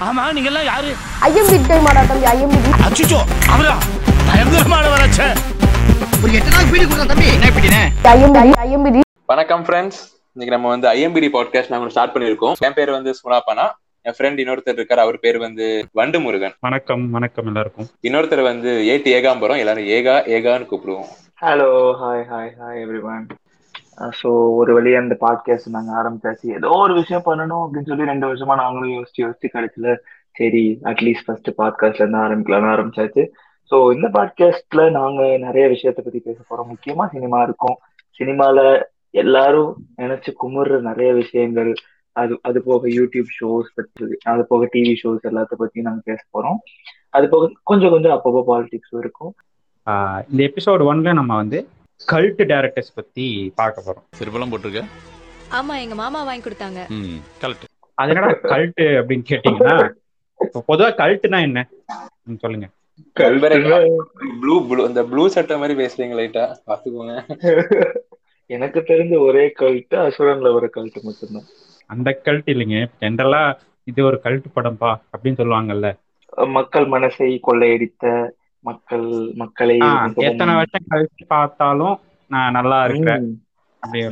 ஆமா 0.00 0.22
நீங்க 0.32 0.48
எல்லாம் 0.50 0.64
யாரு 0.64 0.90
ஐஎம்பி 1.28 1.56
டைமாடா 1.68 2.02
தம்பி 2.10 2.26
ஐஎம்பி 2.32 2.58
அச்சுச்சோ 2.86 3.18
அவரா? 3.52 3.74
பயங்கரமான 4.28 4.84
வளர்ச்ச. 4.94 5.20
ஒரு 6.22 6.32
எட்டு 6.38 6.50
நாள் 6.50 6.70
பீடி 6.72 6.84
கொடுத்தா 6.84 7.06
தம்பி. 7.06 7.26
என்ன 7.36 7.50
பீடினே 7.56 7.80
ஐஎம்பி 8.12 8.40
ஐஎம்பி 8.64 9.02
வணக்கம் 9.28 9.64
ஃப்ரெண்ட்ஸ் 9.66 10.00
இன்னைக்கு 10.36 10.54
நம்ம 10.56 10.68
வந்து 10.68 10.88
ஐஎம்பிடி 10.88 11.28
பாட்காஸ்ட் 11.36 11.72
நாங்க 11.72 11.88
ஸ்டார்ட் 11.88 12.14
பண்ணிருக்கோம் 12.14 12.56
என் 12.66 12.76
பேர் 12.78 12.90
வந்து 12.90 13.10
சுனாப்பானா 13.20 13.66
என் 14.06 14.16
ஃப்ரெண்ட் 14.16 14.40
இன்னொருத்தர் 14.42 14.78
இருக்காரு. 14.78 15.02
அவர் 15.04 15.18
பேர் 15.18 15.38
வந்து 15.38 15.66
வண்டு 15.92 16.20
முருகன் 16.20 16.54
வணக்கம் 16.60 17.10
வணக்கம் 17.10 17.46
எல்லாருக்கும். 17.46 17.86
இன்னொருத்தர் 18.02 18.42
வந்து 18.42 18.86
ஏடி 18.94 19.14
ஏகாம்பரம். 19.18 19.60
எல்லாரும் 19.62 19.86
ஏகா 19.96 20.16
ஏகான்னு 20.36 20.68
கூப்பிடுவோம். 20.72 21.08
Hello 21.42 21.70
hi 22.02 22.24
hi 22.32 22.52
hi 22.60 22.80
everyone 23.12 23.24
so 24.20 24.28
ஒரு 24.60 24.70
வழியா 24.76 24.98
அந்த 24.98 25.16
பாட்காஸ்ட் 25.20 25.74
நாங்க 25.76 25.90
ஆரம்பிச்சாச்சு. 26.00 26.46
ஏதோ 26.58 26.68
ஒரு 26.68 26.94
விஷயம் 26.94 27.26
பண்ணணும் 27.26 27.62
அப்படின்னு 27.64 27.90
சொல்லி 27.90 28.10
ரெண்டு 28.10 28.26
வருஷமா 28.30 28.54
நாங்களும் 28.56 28.94
யோசிச்சு 28.96 29.24
யோசிச்சு 29.24 29.48
கிடைச்சல 29.54 29.94
சரி 30.36 30.62
அட்லீஸ்ட் 30.82 31.26
ஃபர்ஸ்ட் 31.26 31.50
பாட்காஸ்ட்ல 31.58 32.02
இருந்து 32.02 32.24
ஆரம்பிக்கலாம்னு 32.26 32.72
ஆரம்பிச்சாச்சு. 32.74 33.24
ஸோ 33.70 33.76
இந்த 33.94 34.08
பாட்காஸ்ட்ல 34.08 34.90
நாங்க 34.90 35.22
நிறைய 35.36 35.66
விஷயத்த 35.68 36.00
பத்தி 36.00 36.20
பேச 36.20 36.38
போறோம். 36.48 36.70
முக்கியமா 36.72 37.06
சினிமா 37.10 37.42
இருக்கும். 37.42 37.76
சினிமால 38.20 38.58
எல்லாரும் 39.10 39.70
நினைச்சு 40.02 40.30
குமுறுற 40.42 40.80
நிறைய 40.80 41.12
விஷயங்கள். 41.12 41.72
அது 42.12 42.38
அது 42.42 42.62
போக 42.62 42.88
யூடியூப் 42.88 43.30
ஷோஸ் 43.38 43.70
பற்றி 43.74 44.16
அது 44.22 44.42
போக 44.46 44.68
டிவி 44.74 44.92
ஷோஸ் 45.02 45.28
எல்லாத்த 45.30 45.54
பத்தியும் 45.62 45.88
நாங்கள் 45.88 46.08
பேச 46.10 46.20
போறோம். 46.34 46.58
அது 47.10 47.28
போக 47.28 47.50
கொஞ்சம் 47.62 47.90
கொஞ்சம் 47.90 48.14
அப்பப்போ 48.16 48.42
பாலிடிக்ஸும் 48.50 49.02
இருக்கும். 49.04 49.32
இந்த 50.30 50.40
எபிசோடு 50.50 50.82
ஒன்ல 50.90 51.12
நம்ம 51.12 51.32
வந்து 51.36 51.58
கல்ட் 52.00 52.42
டேரக்டர்ஸ் 52.50 52.94
பத்தி 52.94 53.26
பார்க்க 53.56 53.86
போறோம். 53.86 54.06
சிறுபலம் 54.18 54.52
போட்டிருக்க? 54.52 54.82
ஆமா 55.58 55.74
எங்க 55.82 55.94
மாமா 55.94 56.20
வாங்கி 56.28 56.44
கொடுத்தாங்க. 56.44 56.80
ம் 56.94 57.18
கரெக்ட் 57.42 57.66
அது 57.98 58.10
என்னடா 58.12 58.30
கல்ட் 58.52 58.82
அப்படின்னு 59.00 59.26
கேட்டீங்கன்னா 59.30 59.76
பொதுவா 60.68 60.88
கல்ட்னா 61.00 61.38
என்ன? 61.48 61.60
சொல்லுங்க. 62.44 62.66
ப்ளூ 64.40 64.54
ப்ளூ 64.68 64.82
இந்த 64.88 65.02
ப்ளூ 65.10 65.22
சட்டை 65.34 65.56
மாதிரி 65.56 65.74
பேசுறீங்க 65.80 66.16
லைட்டா 66.20 66.44
பாத்துக்கோங்க 66.68 67.14
எனக்கு 68.50 68.80
தெரிஞ்ச 68.88 69.14
ஒரே 69.26 69.44
கல்ட்டு 69.60 69.96
அசுரன்ல 70.06 70.48
ஒரு 70.54 70.68
கல்ட்டு 70.74 71.00
மட்டும்தான். 71.02 71.46
அந்த 71.90 72.10
கல்ட் 72.26 72.50
இல்லைங்க. 72.52 72.78
ஜென்ரலா 73.00 73.42
இது 73.86 74.00
ஒரு 74.04 74.18
கல்ட் 74.24 74.48
படம்பா 74.56 74.90
அப்படின்னு 75.12 75.40
சொல்லுவாங்கல்ல. 75.40 75.88
மக்கள் 76.56 76.86
மனசை 76.86 77.28
கொள்ளையடித்த 77.40 78.04
மக்கள் 78.64 79.06
மக்களை 79.42 79.76
எத்தனை 80.28 80.52
வருஷம் 80.54 80.90
கழிச்சு 80.90 81.24
பார்த்தாலும் 81.28 81.96
நான் 82.30 82.56
நல்லா 82.58 82.78
இருக்கிறேன். 82.86 83.26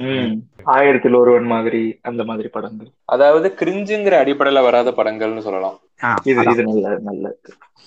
ம். 0.06 0.33
ஆயிரத்தில் 0.72 1.19
ஒருவன் 1.20 1.47
மாதிரி 1.53 1.81
அந்த 2.03 2.22
மாதிரி 2.25 2.48
படங்கள். 2.48 2.91
அதாவது 3.06 3.47
கிரிஞ்சுங்கிற 3.61 4.14
அடிப்படையில 4.22 4.62
வராத 4.67 4.91
படங்கள்னு 4.98 5.47
சொல்லலாம். 5.47 5.78
இது 6.31 6.42
இது 6.44 6.62
நல்ல 6.70 6.89
நல்ல 7.09 7.27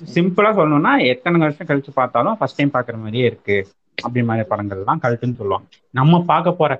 சிம்பிளா 0.02 0.52
சொல்லணும்னா 0.58 0.94
எத்தனை 1.12 1.40
வருஷம் 1.44 1.70
கழிச்சு 1.70 1.94
பார்த்தாலும் 1.94 2.38
ஃபர்ஸ்ட் 2.40 2.60
டைம் 2.60 2.76
பாக்குற 2.76 2.98
மாதிரியே 2.98 3.28
இருக்கு. 3.30 3.58
அப்படி 3.98 4.22
மாதிரி 4.30 4.46
படங்கள் 4.50 4.90
தான் 4.90 5.04
கல்ட்டுன்னு 5.04 5.40
சொல்லுவாங்க. 5.42 5.68
நம்ம 5.94 6.20
பார்க்க 6.32 6.52
போற 6.54 6.74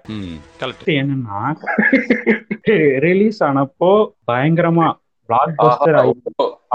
கருத்து 0.60 0.94
என்னன்னா 1.02 1.40
ரிலீஸ் 3.06 3.40
ஆனப்போ 3.44 3.90
பயங்கரமா 4.30 4.88
பிளாக் 5.30 5.54
பஸ்டர் 5.60 5.98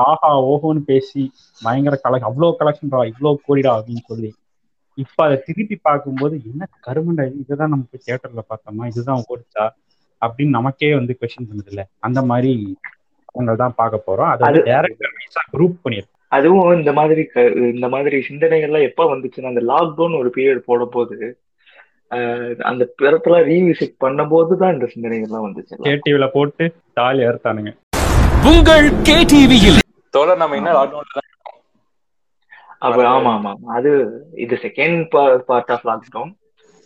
ஆஹா, 0.02 0.30
ஓஹோன்னு 0.44 0.82
பேசி 0.82 1.22
பயங்கர 1.62 2.00
கலெக்ஷன் 2.04 2.28
அவ்வளோ 2.28 2.48
கலெக்ஷன்டா 2.60 3.00
இவ்வளோ 3.10 3.34
கோடிடா 3.46 3.72
அப்படின்னு 3.74 4.04
சொல்லி. 4.06 4.30
இப்ப 4.98 5.24
அதை 5.24 5.42
திருப்பி 5.44 5.76
பார்க்கும்போது 5.82 6.40
என்ன 6.44 6.62
கருமண்டா 6.86 7.26
இது? 7.26 7.38
இதுதான் 7.38 7.68
நம்ம 7.68 7.84
போய் 7.90 8.04
தியேட்டர்ல 8.06 8.42
பார்த்தோமா? 8.48 8.86
இதுதான் 8.86 9.22
ஓடிச்சா? 9.28 9.64
அப்படின்னு 10.22 10.48
நமக்கே 10.50 10.94
வந்து 10.94 11.18
கொஸ்டின் 11.20 11.48
பண்ணுது 11.48 11.68
இல்ல 11.68 11.82
அந்த 11.98 12.22
மாதிரி 12.22 12.52
அவங்க 13.34 13.54
தான் 13.54 13.74
பார்க்க 13.76 14.06
போறோம். 14.06 14.30
அதை 14.30 14.44
அது- 14.48 14.64
டேரக்டர் 14.64 15.14
குரூப் 15.52 15.76
பண்ணிருக்கோம் 15.84 16.16
அதுவும் 16.32 16.76
இந்த 16.76 16.92
மாதிரி 16.92 17.22
இந்த 17.70 17.88
மாதிரி 17.88 18.16
சிந்தனைகள்லாம் 18.28 18.82
எப்ப 18.82 19.14
வந்துச்சுன்னா 19.14 19.44
அந்த 19.44 19.62
லாக்டவுன் 19.62 20.18
ஒரு 20.18 20.30
பீரியட் 20.36 20.66
போட 20.66 20.84
போது 20.86 21.16
அந்த 22.62 22.84
பிறத்துல 22.98 23.36
ரீவிசிட் 23.44 23.94
பண்ணும்போது 24.00 24.56
தான் 24.56 24.72
இந்த 24.72 24.86
சிந்தனைகள்லாம் 24.94 25.46
வந்துச்சு. 25.46 25.74
கேடிவில 25.82 26.26
போட்டு 26.32 26.64
தாலி 26.92 27.22
அறுத்தானுங்க. 27.24 27.72
உங்கள் 28.50 28.90
கேடிவியில் 29.02 29.78
தோழர் 30.10 30.36
நம்ம 30.36 30.56
இன்னும் 30.56 30.74
லாக்டவுன்ல 30.74 31.10
தான் 31.12 31.28
அப்ப 32.78 33.20
ஆமா 33.20 33.32
ஆமா 33.38 33.54
அது 33.66 33.90
இது 34.34 34.58
செகண்ட் 34.62 35.06
பார்ட் 35.44 35.70
ஆஃப் 35.70 35.86
லாக்டவுன் 35.86 36.32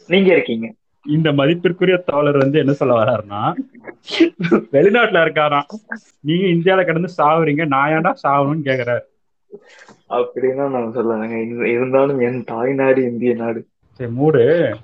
நீங்க 0.06 0.32
இருக்கீங்க. 0.32 0.72
இந்த 1.06 1.32
மதிப்பிற்குரிய 1.32 1.96
தோழர் 1.96 2.36
வந்து 2.36 2.58
என்ன 2.58 2.72
சொல்ல 2.72 2.94
வர்றாருன்னா 2.94 3.54
வெளிநாட்டுல 4.72 5.22
இருக்காராம் 5.24 5.68
நீங்க 6.20 6.46
இந்தியால 6.46 6.84
கிடந்து 6.84 7.12
சாவுறீங்க. 7.16 7.66
நான் 7.66 7.90
ஏன்டா 7.90 8.14
சாவணும்னு 8.22 8.66
கேக்குறாரு. 8.68 9.04
அப்படின்னா 10.08 10.68
நான் 10.68 10.94
சொல்லலைங்க. 10.94 11.34
இரு- 11.34 11.64
இருந்தாலும் 11.64 12.20
என் 12.20 12.44
தாய்நாடு 12.44 13.02
இந்திய 13.02 13.34
நாடு. 13.34 13.66
சரி 13.92 14.10
மூடு. 14.10 14.76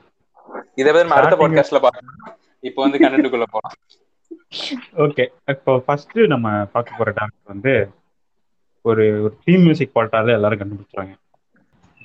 இதை 0.75 0.93
பத்தி 0.93 1.09
நம்ம 1.09 1.15
அடுத்த 1.15 1.37
பாட்காஸ்ட்ல 1.37 1.81
பார்க்கலாம். 1.81 2.39
இப்போ 2.61 2.83
வந்து 2.83 2.99
கண்டென்ட்டுக்குள்ள 2.99 3.45
போலாம். 3.51 3.77
ஓகே 5.05 5.25
இப்போ 5.49 5.73
ஃபர்ஸ்ட் 5.87 6.19
நம்ம 6.27 6.49
பார்க்க 6.73 6.99
போற 6.99 7.11
டான்ஸ் 7.19 7.51
வந்து 7.53 7.73
ஒரு 8.85 9.05
ஒரு 9.25 9.35
தீம் 9.45 9.65
மியூசிக் 9.67 9.97
போட்டாலே 9.97 10.37
எல்லாரும் 10.39 10.61
கண்டுபிடிச்சாங்க 10.61 11.15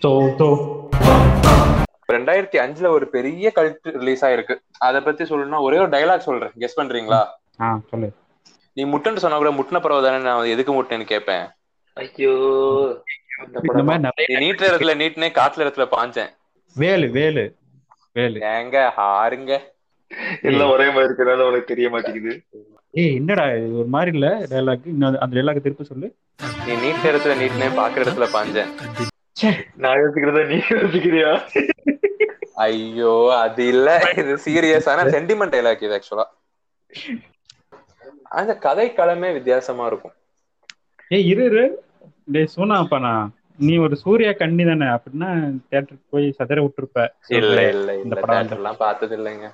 ஸோ 0.02 0.10
ஸோ 0.40 0.48
ரெண்டாயிரத்தி 2.16 2.58
அஞ்சுல 2.64 2.88
ஒரு 2.96 3.06
பெரிய 3.14 3.52
கல்ட் 3.56 3.88
ரிலீஸ் 4.00 4.24
ஆயிருக்கு. 4.26 4.56
அத 4.88 5.00
பத்தி 5.02 5.24
சொல்லணும்னா 5.24 5.60
ஒரே 5.68 5.78
ஒரு 5.84 5.92
டைலாக் 5.94 6.28
சொல்றேன். 6.28 6.54
கெஸ் 6.62 6.78
பண்றீங்களா? 6.80 7.22
ஆ 7.62 7.68
சொல்லு. 7.92 8.10
நீ 8.78 8.84
முட்டைன்னு 8.92 9.24
சொன்னா 9.24 9.38
கூட 9.38 9.52
முட்டின 9.58 9.80
பறவை 9.82 10.02
தானே 10.04 10.20
நான் 10.26 10.52
எதுக்கு 10.54 10.74
முட்டைன்னு 10.74 11.06
கேட்பேன் 11.12 11.46
ஐயோ 11.98 12.34
நீட்டுற 14.44 14.66
இடத்துல 14.70 14.96
நீட்டுனே 15.02 15.30
காட்டுல 15.40 15.66
இடத்துல 15.66 15.86
பாஞ்சேன். 15.96 16.32
வேலு 16.76 17.08
வேலு 17.18 17.44
வேலு. 18.16 18.38
ஏங்க 18.54 18.78
ஹாருங்க 18.98 19.54
எல்லாம் 20.50 20.72
ஒரே 20.72 20.88
மாதிரி 20.90 21.08
இருக்கிறதால 21.08 21.48
உனக்கு 21.48 21.72
தெரிய 21.72 21.88
மாட்டேங்குது. 21.90 22.34
ஏய் 22.94 23.16
என்னடா 23.16 23.46
இது? 23.56 23.70
ஒரு 23.80 23.90
மாதிரி 23.90 24.12
இல்ல 24.16 24.28
டைலாக் 24.52 24.86
இன்னும் 24.92 25.18
அந்த 25.24 25.34
டைலாக் 25.38 25.66
திருப்பி 25.66 25.86
சொல்லு. 25.86 26.08
நீ 26.66 26.74
நீட்ட 26.84 27.06
இடத்துல 27.12 27.36
நீட்டுனே 27.40 27.70
பாக்குற 27.80 28.04
இடத்துல 28.06 28.28
பாஞ்சேன் 28.36 28.72
நான் 29.78 30.00
யோசிக்கிறத 30.02 30.44
நீ 30.52 30.58
யோசிக்கிறியா? 30.74 31.32
ஐயோ 32.66 33.14
அது 33.40 33.64
இல்ல. 33.68 33.90
இது 34.22 34.34
சீரியஸான 34.46 35.08
சென்டிமெண்ட் 35.16 35.56
டைலாக் 35.56 35.84
இது 35.88 35.98
ஆக்சுவலா 35.98 36.28
அந்த 38.32 38.52
கதை 38.64 38.86
களமே 38.92 39.30
வித்தியாசமா 39.34 39.84
இருக்கும். 39.88 40.16
ஏய் 41.12 41.28
இரு 41.32 41.44
இரு. 41.50 41.66
டேய் 42.28 42.52
சோனாப்பா 42.54 42.98
நான். 43.02 43.28
நீ 43.60 43.74
ஒரு 43.78 43.96
சூர்யா 43.96 44.32
கண்ணி 44.40 44.64
தானே 44.66 44.88
அப்படின்னா 44.94 45.30
தேட்டருக்கு 45.70 46.06
போய் 46.10 46.26
சதற 46.40 46.58
விட்டுருப்ப. 46.64 47.04
இல்ல 47.40 47.60
இல்ல 47.76 47.90
இந்த 48.04 48.16
படம் 48.24 48.56
எல்லாம் 48.58 48.82
பார்த்தது 48.82 49.16
இல்லைங்க 49.20 49.48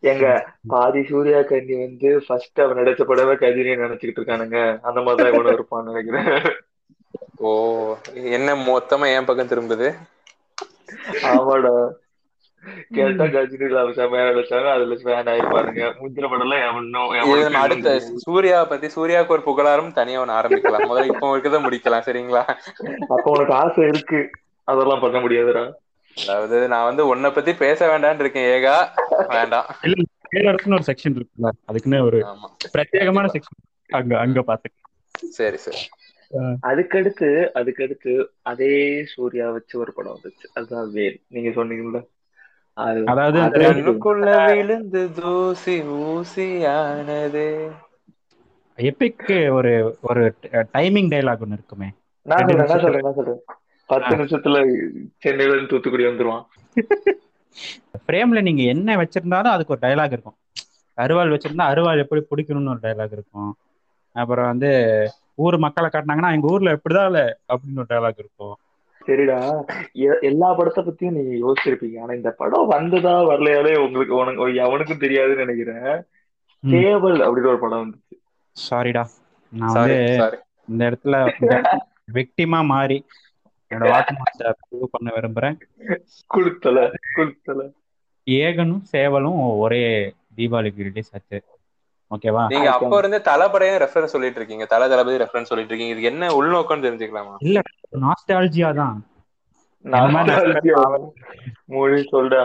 எங்க 0.00 0.54
பாதி 0.68 1.04
சூர்யா 1.04 1.42
கண்ணி 1.42 1.86
வந்து 1.86 2.24
ஃபர்ஸ்ட் 2.26 2.60
அவன் 2.60 2.76
நடிச்ச 2.76 3.02
படமே 3.04 3.34
கஜினி 3.40 3.72
நினைச்சுக்கிட்டு 3.84 4.20
இருக்கானுங்க. 4.20 4.80
அந்த 4.82 5.00
மாதிரிதான் 5.00 5.32
இவனும் 5.32 5.56
இருப்பான்னு 5.58 5.90
நினைக்கிறேன். 5.92 6.56
ஓ 7.36 7.94
என்ன 8.12 8.54
மொத்தமா 8.54 9.14
என் 9.16 9.24
பக்கம் 9.24 9.48
திரும்புது? 9.48 9.94
ஆமாடா. 11.22 11.88
கேட்டா 12.94 13.24
கஜினி 13.24 13.62
இல்லாம 13.62 13.90
செமையா 13.90 14.22
நடிச்சாங்க. 14.28 14.68
அதுல 14.72 14.94
ஃபேன் 14.94 15.30
ஆயிருப்பாருங்க 15.32 15.94
முந்திர 16.00 16.28
படம் 16.28 16.50
எல்லாம் 16.50 17.62
அடுத்த 17.62 17.98
சூர்யா 17.98 18.64
பத்தி 18.64 18.86
சூர்யாவுக்கு 18.86 19.28
ஒரு 19.28 19.42
புகழாரம் 19.42 19.92
தனியா 19.92 20.22
ஒண்ணு 20.24 20.38
ஆரம்பிக்கலாம். 20.40 20.88
முதல்ல 20.90 21.12
இப்போ 21.14 21.36
இருக்கிறத 21.36 21.60
முடிக்கலாம் 21.66 22.06
சரிங்களா? 22.08 22.44
அப்ப 23.08 23.30
உனக்கு 23.30 23.52
ஆசை 23.52 23.86
இருக்கு. 23.86 24.30
அதெல்லாம் 24.64 25.00
பண்ண 25.00 25.18
முடியாதுடா. 25.18 25.72
அதாவது 26.20 26.68
நான் 26.68 26.84
வந்து 26.84 27.06
உன்னை 27.06 27.30
பத்தி 27.30 27.54
பேச 27.54 27.98
வேண்டாம்னு 27.98 28.20
இருக்கேன் 28.20 28.62
ஏகா. 28.62 28.76
வேண்டாம். 29.28 29.66
ஒரு 30.42 30.82
செக்ஷன் 30.86 31.08
இருக்குல்ல 31.08 31.48
அதுக்குன்னு 31.64 32.04
ஒரு 32.04 32.18
பிரத்யேகமான 32.78 33.28
செக்ஷன் 33.32 33.86
அங்க 33.88 34.18
அங்க 34.18 34.40
பாத்துக்க. 34.40 34.86
சரி 35.10 35.56
சரி. 35.56 35.76
அதுக்கடுத்து 36.66 37.48
அதுக்கடுத்து 37.54 38.26
அதே 38.42 39.04
சூர்யா 39.04 39.50
வச்சு 39.50 39.78
ஒரு 39.78 39.92
படம் 39.92 40.18
வந்துச்சு. 40.18 40.46
அதுதான் 40.54 40.90
வேல். 40.92 41.22
நீங்க 41.28 41.48
சொன்னீங்கல்ல. 41.48 42.06
அது 42.72 43.02
அதாவது 43.06 43.38
கண்ணுக்குள்ள 43.40 44.56
விழுந்து 44.56 45.12
தூசி 45.12 45.80
ஊசியானது. 45.80 47.70
எபிக் 48.74 49.50
ஒரு 49.52 49.98
ஒரு 50.00 50.34
டைமிங் 50.42 51.10
டைலாக் 51.10 51.38
ஒன்னு 51.38 51.54
இருக்குமே. 51.54 51.92
நான். 52.22 52.66
சொல்றேன் 52.66 53.00
நான் 53.00 53.14
சொல்றேன். 53.14 53.42
பத்து 53.88 54.16
நிமிஷத்துல 54.16 54.54
சென்னையில 55.18 55.56
இருந்து 55.56 55.70
தூத்துக்குடி 55.70 56.04
வந்துருவான். 56.04 56.44
ஃப்ரேம்ல 58.06 58.42
நீங்க 58.42 58.62
என்ன 58.62 58.96
வச்சிருந்தாலும் 58.96 59.54
அதுக்கு 59.54 59.78
ஒரு 59.80 59.94
டைலாக் 59.94 60.12
இருக்கும். 60.12 60.36
அருவாள் 60.96 61.32
வச்சிருந்தா 61.34 61.66
அருவாள் 61.72 61.98
எப்படி 61.98 62.26
பிடிக்கணும்னு 62.30 62.68
ஒரு 62.68 62.78
டைலாக் 62.82 63.12
இருக்கும். 63.12 63.56
அப்புறம் 64.12 64.46
வந்து 64.46 64.70
ஊர் 65.34 65.58
மக்களை 65.58 65.90
காட்டினாங்கன்னா 65.92 66.32
எங்க 66.32 66.52
ஊர்ல 66.52 66.72
எப்படிதான் 66.72 67.06
இல்ல 67.06 67.38
அப்படின்னு 67.48 67.76
ஒரு 67.76 67.86
டைலாக் 67.88 68.18
இருக்கும். 68.18 68.56
சரிடா. 69.06 69.64
எ- 69.92 70.18
எல்லா 70.20 70.54
படத்தை 70.54 70.84
பத்தியும் 70.84 71.10
நீங்க 71.10 71.34
யோசிச்சிருப்பீங்க. 71.46 72.00
ஆனா 72.00 72.12
இந்த 72.12 72.30
படம் 72.30 72.66
வந்ததா 72.66 73.22
வரலையாலே 73.22 73.78
உங்களுக்கு 73.78 74.14
உனக்கு 74.14 74.46
எவனுக்கும் 74.46 75.02
தெரியாதுன்னு 75.02 75.44
நினைக்கிறேன். 75.44 76.02
கேவல் 76.62 77.22
அப்படின்னு 77.22 77.46
ஒரு 77.46 77.58
படம் 77.58 77.82
வந்துச்சு. 77.84 78.16
சாரிடா 78.70 79.04
நான் 79.52 79.68
சாரி 79.68 79.94
வந்து 79.94 80.14
சாரி 80.14 80.36
இந்த 80.68 80.90
இடத்துல 80.90 81.16
விக்டிமா 82.14 82.64
மாறி 82.74 83.04
என்னோட 83.70 83.94
ப்ரூவ் 84.60 84.94
பண்ண 84.94 85.08
விரும்புறேன். 85.16 85.56
குடுத்தல 86.30 86.78
ஏகனும் 88.26 88.82
சேவலும் 88.92 89.38
ஒரே 89.64 89.82
தீபாவளிக்கு 90.36 90.86
ரிலீஸ் 90.88 91.12
ஆச்சு. 91.16 91.38
ஓகேவா 92.10 92.42
நீங்க 92.52 92.68
அப்ப 92.74 92.98
இருந்தே 93.00 93.18
தலைப்படையும் 93.28 93.80
ரெஃபரன்ஸ் 93.84 94.14
சொல்லிட்டு 94.14 94.38
இருக்கீங்க. 94.40 94.66
தல 94.66 94.88
தளபதி 94.88 95.22
ரெஃபரன்ஸ் 95.24 95.50
சொல்லிட்டு 95.50 95.72
இருக்கீங்க. 95.72 95.94
இதுக்கு 95.94 96.12
என்ன 96.12 96.30
உள்நோக்கம்னு 96.38 96.86
தெரிஞ்சுக்கலாமா? 96.86 97.34
இல்ல 97.46 97.58
நாஸ்டாலஜியா 98.04 98.70
தான். 98.80 98.96
மாதிரி 100.14 100.72
மொழி 101.74 102.00
சொல்றா. 102.12 102.42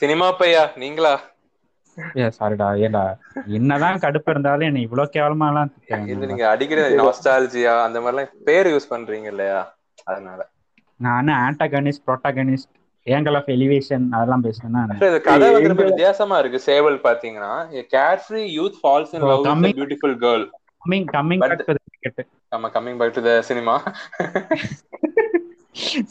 சினிமா 0.00 0.28
பையா? 0.40 0.64
நீங்களா? 0.82 1.14
ஏ 2.16 2.24
சாரிடா 2.36 2.66
ஏடா 2.84 3.02
என்னதான் 3.56 4.02
கடுப்பு 4.04 4.30
இருந்தாலும் 4.30 4.68
என்ன 4.68 4.80
இவ்வளவு 4.80 5.14
கேவலமா 5.14 5.46
எல்லாம் 5.50 5.70
இது. 6.12 6.28
நீங்க 6.30 6.44
அடிக்கடி 6.52 6.82
நாஸ்டாலஜியா 7.00 7.74
அந்த 7.86 8.00
மாதிரிலாம் 8.00 8.34
பேர் 8.44 8.70
யூஸ் 8.72 8.92
பண்றீங்க 8.92 9.30
இல்லையா? 9.34 9.60
அதனால. 10.04 10.40
நான் 11.00 11.30
antagonist 11.46 12.04
protagonist 12.06 12.72
angle 13.06 13.36
of 13.38 13.50
elevation 13.54 14.04
அதெல்லாம் 14.16 14.44
இது 15.00 15.18
கதை 15.26 15.48
வந்து 15.48 15.70
ரொம்ப 15.72 15.84
வித்தியாசமா 15.88 16.36
இருக்கு. 16.38 16.60
சேவல் 16.68 16.98
பாத்தீங்கன்னா 17.04 17.52
carefree 18.24 18.42
youth 18.58 18.78
falls 18.80 19.12
in 19.16 19.26
love 19.30 19.44
with 19.58 19.78
beautiful 19.80 20.16
girl 20.24 20.46
coming 20.82 21.06
coming 21.14 21.42
back 21.44 21.62
to 21.62 21.76
cricket 21.86 22.26
நம்ம 22.52 22.70
coming 22.74 22.98
back 22.98 23.14
to 23.14 23.22
the 23.22 23.34
cinema 23.42 23.76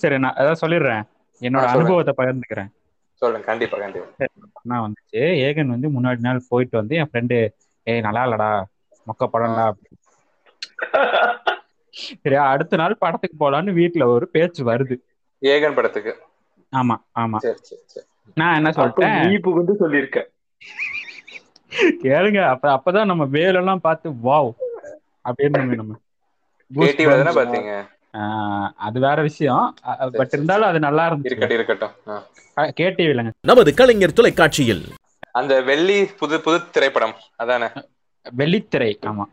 சரி 0.01 0.17
நான் 0.17 0.35
அதான் 0.37 0.61
சொல்லிடுறேன். 0.61 1.03
என்னோட. 1.41 1.65
அனுபவத்தை 1.73 2.13
பகிர்ந்துக்கிறேன். 2.17 2.69
சொல்லுங்க 3.21 3.45
கண்டிப்பா 3.45 3.77
கண்டிப்பா. 3.77 4.07
நான் 4.63 4.83
வந்துச்சு. 4.85 5.21
ஏகன் 5.45 5.73
வந்து 5.73 5.89
முன்னாடி 5.89 6.19
நாள் 6.19 6.47
போயிட்டு 6.49 6.75
வந்து 6.77 6.95
என் 6.95 7.09
ஃப்ரெண்டு 7.11 7.37
ஏய் 7.87 8.05
நல்லா 8.07 8.23
இல்லடா. 8.25 8.51
மொக்க 9.07 9.25
படம்டா. 9.33 9.65
சரி 11.95 12.35
அடுத்த 12.35 12.75
நாள் 12.75 12.95
படத்துக்கு 12.99 13.37
போலான்னு 13.39 13.75
வீட்டுல 13.75 14.05
ஒரு 14.05 14.27
பேச்சு 14.27 14.65
வருது. 14.65 14.95
ஏகன் 15.41 15.75
படத்துக்கு. 15.75 16.15
ஆமா 16.75 16.95
ஆமா. 17.19 17.37
சரி 17.37 17.57
சரி 17.61 17.81
சரி. 17.85 18.05
நான் 18.35 18.55
என்ன 18.55 18.69
சொல்லிட்டேன்? 18.69 19.29
நீ 19.29 19.37
புகுந்து 19.37 19.75
சொல்லியிருக்க. 19.75 20.29
கேளுங்க 22.03 22.41
அப்ப 22.47 22.81
அப்பதான் 22.81 23.05
நம்ம 23.05 23.25
வேலெல்லாம் 23.25 23.81
பார்த்து 23.81 24.09
வாவ் 24.09 24.51
அப்படின்னு 25.23 25.65
நம்ம. 25.65 25.95
பாத்தீங்க 26.73 27.87
ஆஹ் 28.13 28.69
அது 28.75 28.99
வேற 28.99 29.21
விஷயம். 29.21 29.75
பட் 30.11 30.29
இருந்தாலும் 30.31 30.67
அது 30.67 30.79
நல்லா 30.79 31.09
இருந்துச்சு. 31.09 31.51
இருக்கட்டும். 31.51 31.91
கேடிவி 32.55 33.07
இல்லைங்க. 33.13 33.31
நமது 33.41 33.73
கலைஞர் 33.73 34.13
தொலைக்காட்சியில். 34.13 34.85
அந்த 35.31 35.61
வெள்ளி 35.61 36.05
புது 36.05 36.41
புது 36.41 36.69
திரைப்படம் 36.69 37.15
அதானே? 37.35 37.67
வெள்ளித்திரை. 38.37 38.91
ஆமா. 39.09 39.25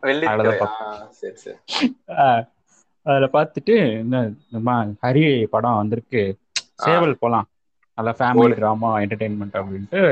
அதுல 3.06 3.27
பார்த்துட்டு 3.35 3.75
இந்த 4.03 4.19
ஹரி 5.03 5.25
படம் 5.55 5.77
வந்திருக்கு. 5.77 6.23
சேவல் 6.85 7.21
போலாம். 7.23 7.47
நல்லா 7.99 8.12
ஃபேமிலி. 8.19 8.55
டிராமா 8.59 8.91
என்டர்டைன்மெண்ட் 9.00 9.59
அப்படின்ட்டு. 9.61 10.03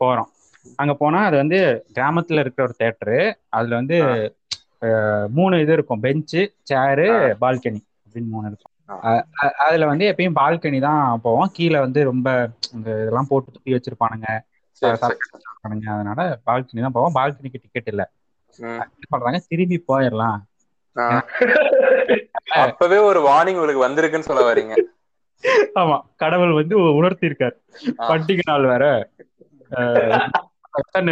போறோம். 0.00 0.30
அங்க 0.76 0.92
போனா 0.94 1.18
அது 1.28 1.36
வந்து 1.36 1.58
கிராமத்துல 1.94 2.40
இருக்கிற 2.44 2.66
ஒரு 2.66 2.74
தேட்டரு 2.80 3.18
அதுல 3.56 3.74
வந்து 3.80 3.98
மூணு 5.30 5.54
இது 5.60 5.72
இருக்கும். 5.72 6.02
பெஞ்சு 6.02 6.42
சேரு. 6.62 7.06
பால்கனி 7.42 7.80
அப்படின்னு 8.04 8.30
மூணு 8.34 8.46
இருக்கும். 8.50 8.74
அதுல 9.66 9.86
வந்து 9.86 10.04
எப்பயும் 10.12 10.38
பால்கனி 10.40 10.80
தான் 10.80 11.20
போவோம். 11.24 11.50
கீழே 11.52 11.78
வந்து 11.78 12.00
ரொம்ப 12.04 12.28
இந்த 12.74 12.88
இதெல்லாம் 13.02 13.30
போட்டு 13.30 13.50
துப்பி 13.56 13.74
வச்சிருப்பானுங்க. 13.74 14.28
அதனால 15.92 16.20
பால்கனி 16.46 16.80
தான் 16.80 16.92
போவோம். 16.92 17.14
பால்கனிக்கு 17.14 17.62
டிக்கெட் 17.64 17.90
இல்ல. 17.92 18.02
பண்றாங்க? 19.10 19.38
திரும்பி 19.48 19.84
போயிடலாம். 19.88 20.38
அப்பவே 22.62 22.98
ஒரு 23.08 23.20
வார்னிங் 23.22 23.58
உங்களுக்கு 23.58 23.84
வந்திருக்குன்னு 23.84 24.28
சொல்ல 24.28 24.42
வரீங்க 24.44 24.74
ஆமா. 25.76 25.96
கடவுள் 26.16 26.52
வந்து 26.52 26.74
உணர்த்தி 26.94 27.28
இருக்காரு. 27.28 27.56
பண்டிகை 28.08 28.44
நாள் 28.46 28.66
வேற. 28.66 28.84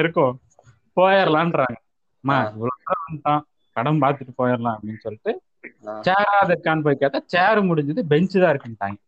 இருக்கும்? 0.01 0.35
போயிடலான்றாங்க. 0.97 1.77
அம்மா 2.25 2.37
ஆ. 2.37 2.49
இவ்வளவு 2.51 2.81
தூரம் 2.81 3.07
வந்துட்டோம் 3.07 3.43
படம் 3.77 4.03
பார்த்துட்டு 4.03 4.33
போயிடலாம் 4.39 4.77
அப்படின்னு 4.77 4.99
சொல்லிட்டு 4.99 5.33
ஆ. 5.87 5.93
சேராத 6.01 6.49
இருக்கான்னு 6.55 6.83
போய் 6.83 6.97
கேட்டா 6.97 7.19
சேர் 7.27 7.61
முடிஞ்சது 7.63 8.03
பெஞ்சு 8.11 8.41
தான் 8.41 8.53
இருக்குன்ட்டாங்க. 8.53 8.99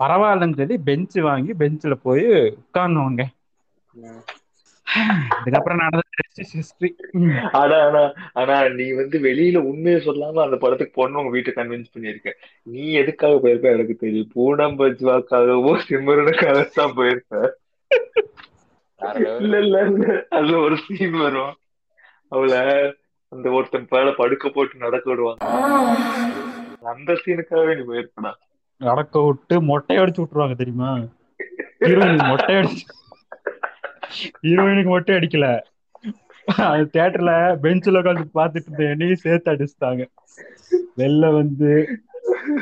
பரவாயில்லன்னு 0.00 0.58
சொல்லி 0.60 0.76
பெஞ்ச் 0.88 1.16
வாங்கி 1.26 1.52
பெஞ்ச்ல 1.60 1.94
போய் 2.02 2.26
உட்கார்ந்தவங்க. 2.60 3.22
இதுக்கப்புறம் 5.40 5.80
நடந்த 5.82 6.04
ஹிஸ்டரி 6.52 6.90
ஆனா 7.60 7.76
ஆனா 7.86 8.02
ஆனா 8.40 8.56
நீ 8.78 8.86
வந்து 9.00 9.16
வெளியில 9.26 9.58
உண்மையை 9.70 9.98
சொல்லாம 10.06 10.42
அந்த 10.44 10.56
படத்துக்கு 10.56 10.94
போன 10.94 11.18
உங்க 11.20 11.32
வீட்டை 11.34 11.52
கன்வின்ஸ் 11.52 11.92
பண்ணிருக்க 11.94 12.30
நீ 12.66 12.84
எதுக்காக 13.00 13.34
போயிருப்ப 13.36 13.68
எனக்கு 13.76 13.96
தெரியும். 13.96 14.30
பூனம் 14.34 14.78
பஜ்வாக்காகவோ 14.80 15.72
சிம்மரனுக்காக 15.86 16.58
தான் 16.72 16.94
level. 16.98 17.44
இல்ல 19.40 19.56
இல்ல 19.62 19.76
அதுல 20.36 20.58
ஒரு 20.66 20.76
சீன் 20.84 21.16
வரும். 21.22 21.54
அவளை 22.32 22.60
அந்த 23.32 23.46
ஒருத்தன் 23.50 23.88
மேல 23.90 24.10
படுக்க 24.18 24.46
போட்டு 24.50 24.84
நடக்க 24.84 25.06
விடுவாங்க 25.10 25.42
அந்த 26.92 27.12
சீனுக்காகவே 27.22 27.72
நீ 27.78 27.84
போயிருப்படா 27.88 28.32
நடக்க 28.80 29.22
விட்டு 29.22 29.54
மொட்டை 29.62 29.96
அடிச்சு 29.98 30.20
விட்டுருவாங்க 30.20 30.56
தெரியுமா? 30.56 30.90
ஹீரோயினுக்கு 31.80 32.28
மொட்டை 32.28 32.54
அடிச்சு 32.56 32.84
ஹீரோயினுக்கு 34.42 34.90
மொட்டை 34.90 35.14
அடிக்கல. 35.16 35.48
அது 36.66 36.84
தியேட்டர்ல 36.86 37.32
பெஞ்சில் 37.60 37.98
உட்காந்து 37.98 38.24
பாத்துட்டு 38.34 38.68
இருந்த 38.68 38.84
என்னையும் 38.88 39.22
சேர்த்து 39.24 39.52
அடிச்சுட்டாங்க. 39.52 40.02
வெளில 40.98 41.32
வந்து 41.32 41.70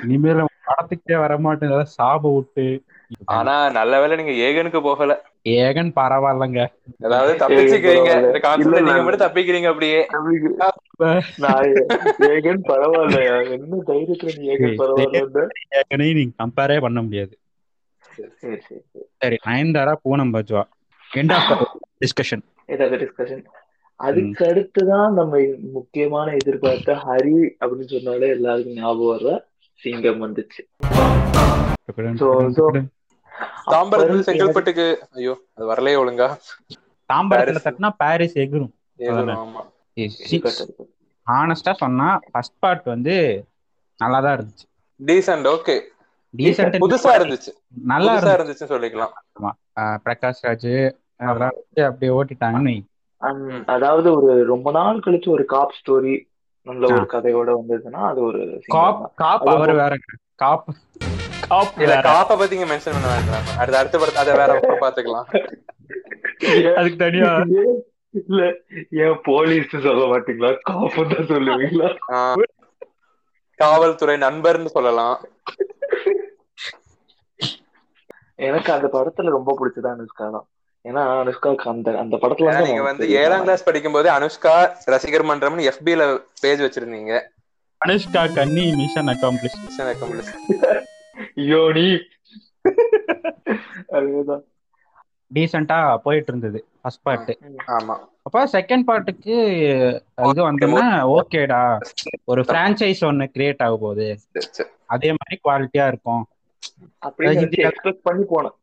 இனிமேல 0.02 0.40
படத்துக்கே 0.66 1.16
வரமாட்டேன் 1.18 1.92
சாப 1.96 2.22
விட்டு. 2.34 2.66
ஆனா 3.34 3.54
நல்ல 3.70 4.00
வேலை 4.00 4.16
நீங்க 4.16 4.34
ஏகனுக்கு 4.46 4.80
போகல. 4.82 5.12
ஏகன் 5.46 5.90
பரவாயில்லங்க. 5.96 6.60
அதாவது 7.00 7.32
தப்பிச்சுக்கிறீங்க. 7.42 8.10
பரவாயில்ல. 8.12 8.64
இந்த 8.64 8.80
நீங்க. 8.80 9.02
மட்டும் 9.02 9.26
தப்பிக்கிறீங்க 9.26 9.66
அப்படியே. 9.66 10.00
ஏகன் 12.36 12.62
பரவாயில்லையா 12.70 13.36
என்ன 13.50 13.82
தைரியத்துல 13.86 14.38
நீ 14.38 14.48
ஏகன் 14.48 14.78
பரவாயில்ல 14.80 15.46
ஏகனையும் 15.76 16.14
நீங்க 16.14 16.34
கம்பேரே 16.38 16.80
பண்ண 16.80 17.02
முடியாது. 17.02 17.34
சரி 18.16 18.28
சரி 18.36 18.60
சரி. 18.60 19.04
சரி 19.18 19.36
Nayanthara 19.46 19.94
Poonam 20.02 20.34
Bajwa. 20.34 20.62
End 21.14 21.32
of 21.32 21.80
discussion 22.00 22.44
ஏதாவது 22.66 22.96
டிஸ்கஷன் 22.96 23.44
அதுக்கு 24.00 24.44
அடுத்துதான் 24.44 25.12
நம்ம 25.12 25.40
முக்கியமான 25.72 26.32
எதிர்பார்த்த 26.32 26.92
ஹரி 26.92 27.36
அப்படின்னு 27.60 27.84
சொன்னாலே 27.84 28.28
எல்லாருக்கும் 28.28 28.74
ஞாபகம் 28.74 29.12
வர்ற 29.12 29.30
சிங்கம் 29.82 30.22
வந்துச்சு. 30.22 30.62
தாம்பரத்துல 33.72 34.24
செங்கல்பட்டுக்கு 34.26 34.86
ஐயோ 35.12 35.34
அது 35.56 35.66
வரலையே 35.66 35.98
ஒழுங்கா. 36.02 36.28
தாம்பரத்துல. 37.10 37.60
தட்டினா 37.66 37.90
பாரிஸ் 37.98 38.36
எகிரும். 38.44 38.72
ஆமா. 39.36 39.62
ஹானஸ்டா 41.26 41.72
சொன்னா 41.76 42.08
ஃபர்ஸ்ட் 42.30 42.58
பார்ட் 42.60 42.88
வந்து 42.92 43.14
நல்லா 43.98 44.18
தான் 44.20 44.34
இருந்துச்சு 44.36 44.66
டீசென்ட் 45.00 45.48
ஓகே 45.52 45.76
டீசென்ட் 46.34 46.76
புதுசா 46.82 47.10
இருந்துச்சு. 47.18 47.50
நல்லா 47.86 48.12
இருந்துச்சு. 48.32 48.66
சொல்லிக்கலாம். 48.72 49.14
ஆஹ் 49.76 49.98
பிரகாஷ் 50.04 50.44
ராஜ் 50.44 50.70
அதெல்லாம் 51.20 51.56
அப்படியே 51.86 52.12
ஓட்டிட்டாங்கன்னு 52.16 52.74
அதாவது 53.74 54.08
ஒரு 54.16 54.30
ரொம்ப 54.50 54.68
நாள் 54.70 55.04
கழிச்சு 55.04 55.28
ஒரு 55.28 55.44
காப் 55.52 55.76
ஸ்டோரி 55.78 56.14
நல்ல 56.66 56.84
ஒரு 56.92 57.06
கதையோட 57.12 57.50
வந்ததுன்னா 57.58 58.00
அது 58.10 58.20
ஒரு 58.22 58.40
காப். 58.68 59.00
காப் 59.14 59.44
அவர் 59.52 59.72
வேற. 59.74 59.94
காப் 60.36 60.66
காப் 61.50 61.76
இல்ல 61.76 61.92
வேற. 61.92 62.02
காப்ப 62.08 62.36
பத்தி 62.36 62.56
இங்க 62.56 62.68
மென்ஷன் 62.72 62.96
பண்ண 62.96 63.08
வேண்டாம். 63.14 63.46
அடுத்த 63.58 63.78
அடுத்த 63.80 63.98
படத்தை 63.98 64.22
அதை 64.24 64.34
வேற 64.40 64.50
அப்புறம் 64.56 64.82
பாத்துக்கலாம். 64.84 65.28
அதுக்கு 66.78 66.96
தனியா 66.96 67.30
இல்ல 68.14 68.42
ஏன் 69.04 69.18
போலீஸ் 69.24 69.74
சொல்ல 69.86 70.04
மாட்டீங்களா? 70.12 70.50
காப்பு 70.68 71.02
தான் 71.12 71.30
சொல்லுவீங்களா? 71.32 71.88
காவல்துறை 73.60 74.16
நண்பர்னு 74.16 74.74
சொல்லலாம். 74.76 75.16
எனக்கு 78.38 78.70
அந்த 78.72 78.88
படத்துல 78.94 79.30
ரொம்ப 79.30 79.54
பிடிச்சது 79.58 79.88
அனுஷ்கா 79.92 80.26
தான். 80.30 80.46
ஏன்னா 80.84 81.02
அனுஷ்காக்கு 81.22 81.68
அந்த 81.72 81.98
அந்த 82.02 82.16
படத்துல 82.22 82.56
நீங்க 82.66 82.82
வந்து. 82.82 83.06
ஏழாம் 83.22 83.44
கிளாஸ் 83.44 83.64
படிக்கும் 83.64 83.92
போது 83.92 84.08
அனுஷ்கா 84.16 84.54
ரசிகர் 84.94 85.28
மன்றம்னு 85.30 85.68
FB 85.76 85.96
ல 86.00 86.04
பேஜ் 86.42 86.64
வச்சிருந்தீங்க. 86.66 87.14
அனுஷ்கா 87.80 88.22
கன்னி 88.34 88.66
மிஷன் 88.80 89.10
அக்காம்ப்ளிஷ் 89.12 89.58
accomplished. 89.94 90.34
யோனி. 91.34 91.88
அதேதான். 93.96 94.44
டீசெண்டா 95.34 95.96
போயிட்டு 95.96 96.32
இருந்தது 96.32 96.66
ஃபர்ஸ்ட் 96.80 97.02
பார்ட் 97.02 97.30
ஆமா. 97.66 97.94
அப்ப 98.22 98.46
செகண்ட் 98.46 98.84
பார்ட்டுக்கு 98.86 99.34
இது 100.30 100.52
வந்தோம்னா 100.52 100.86
ஓகேடா 101.14 101.60
ஒரு 102.24 102.42
பிரான்ச்சைஸ் 102.42 103.06
ஒன்னு 103.06 103.30
கிரியேட் 103.34 103.62
ஆக 103.62 103.76
போகுது. 103.76 104.20
அதே 104.86 105.12
மாதிரி 105.12 105.36
குவாலிட்டியா 105.44 105.86
இருக்கும். 105.86 106.28
பண்ணி 108.02 108.24
போனேன். 108.24 108.56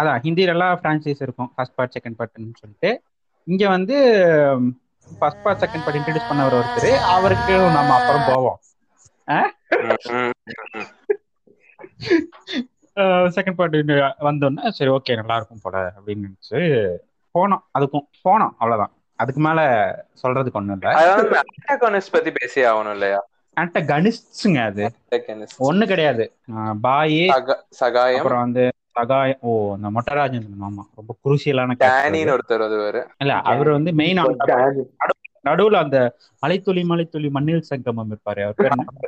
அதான் 0.00 0.20
ஹிந்தில 0.22 0.46
எல்லாம் 0.46 0.80
பிரான்ச்சைஸ் 0.82 1.22
இருக்கும் 1.22 1.52
ஃபர்ஸ்ட் 1.54 1.74
பார்ட் 1.74 1.96
செகண்ட் 1.96 2.18
பார்ட்னு 2.18 2.60
சொல்லிட்டு. 2.60 3.02
இங்க 3.44 3.68
வந்து 3.68 3.96
first 5.18 5.42
part 5.42 5.62
second 5.62 5.84
part 5.84 5.96
introduce 5.96 6.30
பண்ணவர் 6.30 6.58
ஒருத்தர். 6.60 6.98
அவருக்கு 6.98 7.52
நம்ம 7.52 7.94
அப்புறம் 8.00 8.28
போவோம். 8.28 8.60
செகண்ட் 12.96 13.52
பார்ட் 13.52 13.76
வந்தோடனே 13.76 14.68
சரி 14.68 14.90
ஓகே 14.90 15.14
நல்லா 15.14 15.36
இருக்கும் 15.36 15.58
போல 15.62 15.92
அப்படின்னு 15.96 16.18
நினைச்சு 16.18 16.88
போனோம். 17.38 17.62
அதுக்கும் 17.78 18.08
போனோம் 18.28 18.50
அவ்வளவுதான். 18.58 18.92
அதுக்கு 19.16 19.40
மேல 19.40 19.60
சொல்றதுக்கு 20.22 20.52
ஒண்ணும் 20.52 20.80
இல்ல. 20.80 21.18
antagonist 21.70 22.02
பத்தி 22.12 22.30
பேசி 22.30 22.62
ஆகணும் 22.62 22.90
இல்லையா? 22.90 23.26
அன்ட்ட 23.60 23.82
கனிஸ்ட்ஸுங்க 23.82 24.64
அது. 24.64 24.94
ஒண்ணு 25.58 25.86
கிடையாது. 25.86 26.32
பாயி 26.82 27.30
சக- 27.30 27.66
சகாயம். 27.70 28.16
அப்புறம் 28.16 28.40
வந்து 28.40 28.72
சகாயம். 28.90 29.38
ஓ 29.40 29.76
இந்த 29.76 29.90
மொட்டராஜன் 29.90 30.46
ஆமா 30.60 30.82
ரொம்ப 30.94 31.16
குருசியலான 31.24 31.72
டேனின்னு 31.78 32.38
ஒருத்தர் 32.38 32.62
வருவாரு 32.62 33.06
இல்ல 33.18 33.34
அவர் 33.34 33.68
வந்து 33.68 33.92
மெயின். 33.92 34.18
நடுவுல 35.44 35.74
அந்த 35.74 36.16
மலைத்துளி 36.40 36.84
மலைத்துளி 36.84 37.28
மண்ணில் 37.28 37.60
சங்கமம் 37.60 38.10
இருப்பாரு. 38.10 38.42
அவர்? 38.42 38.54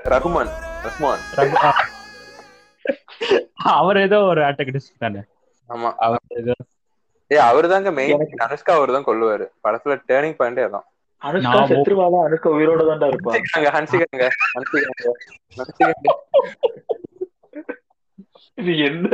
ரகுமான். 0.04 0.50
ரஹ்மான் 0.84 1.18
ரகு- 1.36 1.64
ஆ. 1.64 1.74
அவர் 3.74 3.98
ஏதோ 4.02 4.18
ஒரு 4.30 4.40
ஆட்டகடிஸ்ட் 4.48 5.02
தானே 5.04 5.22
ஆமா. 5.70 5.90
அவர் 6.06 6.38
ஏதோ 6.40 6.54
ஏ 7.30 7.38
அவரு 7.46 7.66
தாங்க 7.70 7.90
மெயின் 7.96 8.20
அனுஷ்கா 8.44 8.72
அவர் 8.76 8.94
தான் 8.94 9.06
கொள்ளுவாரு 9.08 9.46
படத்துல 9.64 9.94
டேர்னிங் 10.10 10.36
பாயிண்டே 10.38 10.66
அதான் 10.66 10.86
அனுஷ்கா 11.22 11.60
செத்துருவாளா 11.70 12.18
அனுஷ்கா 12.26 12.48
உயிரோட 12.56 12.82
தான்டா 12.88 13.06
இருப்பா. 13.10 13.32
ஹன்சிகாங்க 13.36 13.70
ஹன்சிகாங்க 13.76 14.24
ஹன்சிகாங்க 14.50 15.12
ஹன்சிகாங்க. 15.56 16.12
இது 18.58 18.72
என்ன 18.86 19.08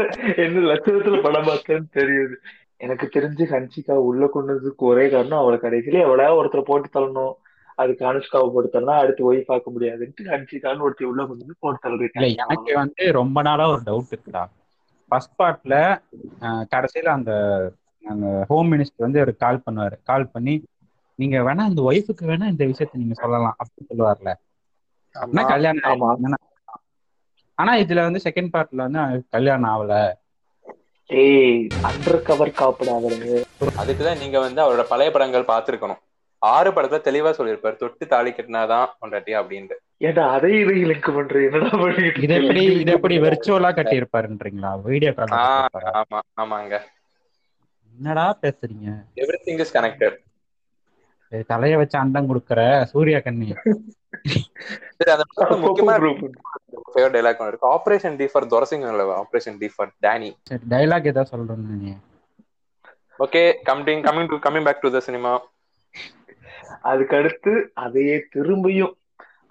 என்ன 0.45 0.65
லட்சணத்துல 0.71 1.21
படம் 1.23 1.49
பார்த்தேன்னு 1.49 1.89
தெரியுது. 1.97 2.35
எனக்கு 2.81 3.07
தெரிஞ்சு 3.15 3.45
ஹன்சிகா 3.51 3.95
உள்ள 4.09 4.27
கொண்டதுக்கு 4.29 4.85
ஒரே 4.91 5.05
காரணம் 5.11 5.41
அவளை 5.41 5.59
கடைசியில 5.61 6.05
எவ்வளவு 6.07 6.39
ஒருத்தரை 6.41 6.65
போட்டு 6.65 6.89
தள்ளணும். 6.91 7.35
அதுக்கு 7.83 8.05
அனுஷ்காவை 8.07 8.61
தள்ளனா 8.73 8.97
அடுத்து 9.03 9.23
ஒய் 9.33 9.41
பார்க்க 9.43 9.73
முடியாதுன்ட்டு 9.75 10.25
ஹன்சிகான்னு 10.25 10.85
ஒருத்தி 10.87 11.05
உள்ள 11.05 11.21
கொண்டு 11.27 11.45
வந்து 11.45 11.57
போட்டு 11.59 12.35
எனக்கு 12.45 12.75
வந்து 12.75 13.13
ரொம்ப 13.13 13.43
நாளா 13.43 13.67
ஒரு 13.69 13.83
டவுட் 13.87 14.13
இருக்குடா. 14.13 14.45
ஃபர்ஸ்ட் 15.09 15.39
பார்ட்ல 15.39 15.77
கடைசியில 16.75 17.09
அந்த 17.19 17.33
அந்த 18.05 18.45
ஹோம் 18.49 18.71
மினிஸ்டர் 18.73 19.07
வந்து 19.07 19.21
ஒரு 19.21 19.33
கால் 19.37 19.63
பண்ணுவாரு. 19.67 19.97
கால் 20.03 20.31
பண்ணி 20.31 20.55
நீங்க 21.19 21.39
வேணா 21.39 21.65
இந்த 21.69 21.83
ஒய்ஃபுக்கு 21.91 22.29
வேணா 22.31 22.47
இந்த 22.47 22.65
விஷயத்த 22.65 23.01
நீங்க 23.03 23.15
சொல்லலாம் 23.15 23.57
அப்படின்னு 23.59 23.91
சொல்லுவார்ல. 23.91 24.31
அப்படின்னா 25.15 25.45
கல்யாணம் 25.49 25.85
ஆமா. 25.85 26.05
ஆயிடுச்சுன்னா. 26.05 26.41
ஆனா 27.59 27.73
இதுல 27.77 28.01
வந்து 28.07 28.21
செகண்ட் 28.25 28.53
பார்ட்ல 28.55 28.83
வந்து 28.87 29.01
கல்யாணம் 29.31 29.73
ஆகல. 29.73 29.97
ஏய் 31.11 31.67
அண்டர் 31.89 32.23
கவர் 32.23 32.57
காப்பிடாதது 32.61 33.31
அதுக்குதான் 33.81 34.19
நீங்க 34.19 34.39
வந்து 34.41 34.61
அவரோட 34.63 34.83
பழைய 34.89 35.11
படங்கள் 35.13 35.51
பார்த்திருக்கணும். 35.51 36.01
ஆறு 36.43 36.71
படத்துல 36.71 37.01
தெளிவா 37.05 37.31
சொல்லியிருப்பாரு 37.37 37.77
தொட்டு 37.77 38.05
தாலி 38.09 38.31
கட்டினாதான் 38.31 38.89
பொண்டாட்டி 39.01 39.33
அப்படின்ட்டு. 39.41 39.77
ஏன்டா 40.01 40.25
அதை 40.35 40.51
இதை 40.61 40.75
லிங்க் 40.91 41.11
பண்ற? 41.17 41.35
என்னடா 41.49 41.71
பண்ணிட்டு 41.75 42.23
இது 42.25 42.35
எப்படி? 42.39 42.63
இது 42.81 42.93
எப்படி 42.97 43.17
வெர்ச்சுவலா 43.25 43.71
கட்டி 43.75 43.97
இருப்பாருன்றீங்களா 44.01 44.71
வீடியோ 44.87 45.13
கால் 45.13 45.37
ஆமா 45.95 46.21
ஆமாங்க. 46.43 46.75
என்னடா 47.93 48.27
பேசுறீங்க? 48.43 48.89
எவ்ரி 49.23 49.41
திங் 49.47 49.63
இஸ் 49.65 49.75
கனெக்டட் 49.77 50.19
தலைய 51.49 51.75
வச்சு 51.81 51.97
அண்டம் 51.99 52.29
கொடுக்கற 52.31 52.61
சூர்யா 52.91 53.19
கண்ணி. 53.21 53.47
Operation 57.73 58.17
D 58.19 58.27
for 58.33 58.47
துரசிங் 58.53 58.85
operation 59.17 59.59
D 59.61 59.69
for 59.75 59.93
Danny 60.05 60.31
சரி 60.49 60.65
டைலாக் 60.73 61.09
ஏதாவது 61.13 61.33
சொல்றேன்னு 61.33 61.79
நீ 61.79 61.93
okay 63.19 63.41
coming 63.69 64.03
coming 64.07 64.31
to 64.31 64.39
coming 64.47 64.67
back 64.69 64.85
to 64.85 64.91
the 64.91 65.03
cinema 65.07 65.33
அதுக்கு 66.91 67.17
அடுத்து 67.17 67.53
அதையே 67.85 68.17
திரும்பியும் 68.35 68.95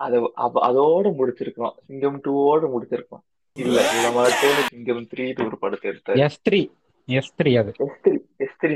அத 0.06 0.32
அதோட 0.68 1.08
முடிச்சிருக்கலாம். 1.20 1.76
சிங்கம் 1.88 2.20
டூவோட 2.26 2.64
முடிச்சிருக்கலாம். 2.76 3.26
இல்ல. 3.58 3.80
இத 3.98 4.12
மட்டும் 4.12 4.62
சிங்கம் 4.70 5.08
த்ரீ 5.12 5.26
ஒரு 5.46 5.58
படத்தை 5.58 5.92
எடுத்தாரு 5.92 6.22
எஸ் 6.26 6.42
த்ரீ 6.50 6.62
எஸ் 7.08 7.34
த்ரீ 7.40 7.52
அது. 7.62 7.72
எஸ் 7.86 8.00
த்ரீ 8.06 8.16
எஸ் 8.46 8.58
த்ரீ 8.62 8.76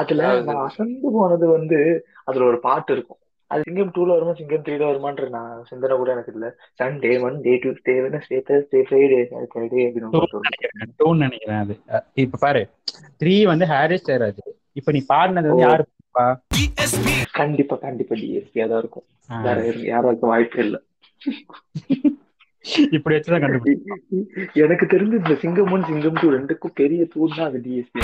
அதுல 0.00 0.40
நான் 0.48 0.64
அசந்து 0.68 1.10
போனது 1.12 1.46
வந்து 1.48 1.78
அதுல 2.24 2.44
ஒரு 2.44 2.58
பாட்டு 2.66 2.92
இருக்கும். 2.92 3.20
அது 3.50 3.62
சிங்கம் 3.66 3.92
டூல 3.96 4.06
வருமா 4.06 4.32
சிங்கம் 4.34 4.64
த்ரீல 4.66 4.84
வருமான்ற 4.88 5.28
நான் 5.28 5.64
சிந்தனை 5.64 5.96
கூட 5.96 6.10
எனக்கு 6.12 6.32
இல்ல. 6.32 6.46
Sunday 6.80 7.12
one 7.26 7.36
day 7.40 7.52
two 7.62 7.72
day 7.82 7.94
stay 8.26 8.38
stay 8.64 8.80
Friday 8.88 9.20
Friday 9.52 9.82
அப்படின்னு 9.86 11.22
நினைக்கிறேன் 11.24 11.62
அது. 11.64 11.76
இப்ப 12.14 12.38
பாரு. 12.40 12.62
த்ரீ 13.22 13.42
வந்து 13.52 13.66
ஹாரிஸ் 13.66 14.08
ஜெயராஜ் 14.10 14.42
இப்ப 14.72 14.92
நீ 14.92 15.02
பாடினது 15.12 15.50
வந்து. 15.52 15.66
யாரு? 15.68 15.84
பாப்பா? 16.16 16.26
கண்டிப்பா 17.34 17.76
கண்டிப்பா 17.78 18.14
டிஎஸ்பியா 18.20 18.66
தான் 18.66 18.80
இருக்கும். 18.82 19.06
வேற 19.46 19.58
யாரும் 19.86 20.30
வாய்ப்பே 20.30 20.60
இல்ல. 20.66 20.76
இப்படி 22.92 23.14
வச்சுதான் 23.14 23.42
கண்டுபிடி 23.42 23.72
எனக்கு 24.62 24.84
தெரிஞ்சு 24.92 25.18
இந்த 25.20 25.34
சிங்கம் 25.42 25.72
ஒன் 25.74 25.84
சிங்கம் 25.90 26.16
டூ 26.20 26.28
ரெண்டுக்கும் 26.34 26.74
பெரிய 26.80 27.02
தூண் 27.12 27.36
தான் 27.36 27.48
அது 27.48 27.58
டிஎஸ்பி 27.66 28.00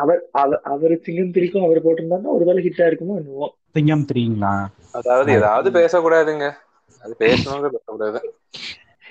அவர் 0.00 0.20
அவர் 0.34 0.60
அவர் 0.72 0.94
சிங்கம் 1.06 1.32
த்ரீக்கும் 1.34 1.66
அவர் 1.66 1.84
போட்டிருந்தாருன்னா 1.84 2.34
ஒருவேளை 2.36 2.62
ஹிட் 2.66 2.82
ஆயிருக்குமோ 2.84 3.16
என்னவோ. 3.20 3.48
சிங்கம் 3.74 4.06
த்ரீங்களா 4.10 4.52
அதாவது 4.94 5.30
ஏதாவது 5.38 5.70
பேசக்கூடாதுங்க. 5.78 6.46
அது 7.02 7.14
பேசணுங்க 7.20 7.68
பேசக்கூடாது. 7.74 8.20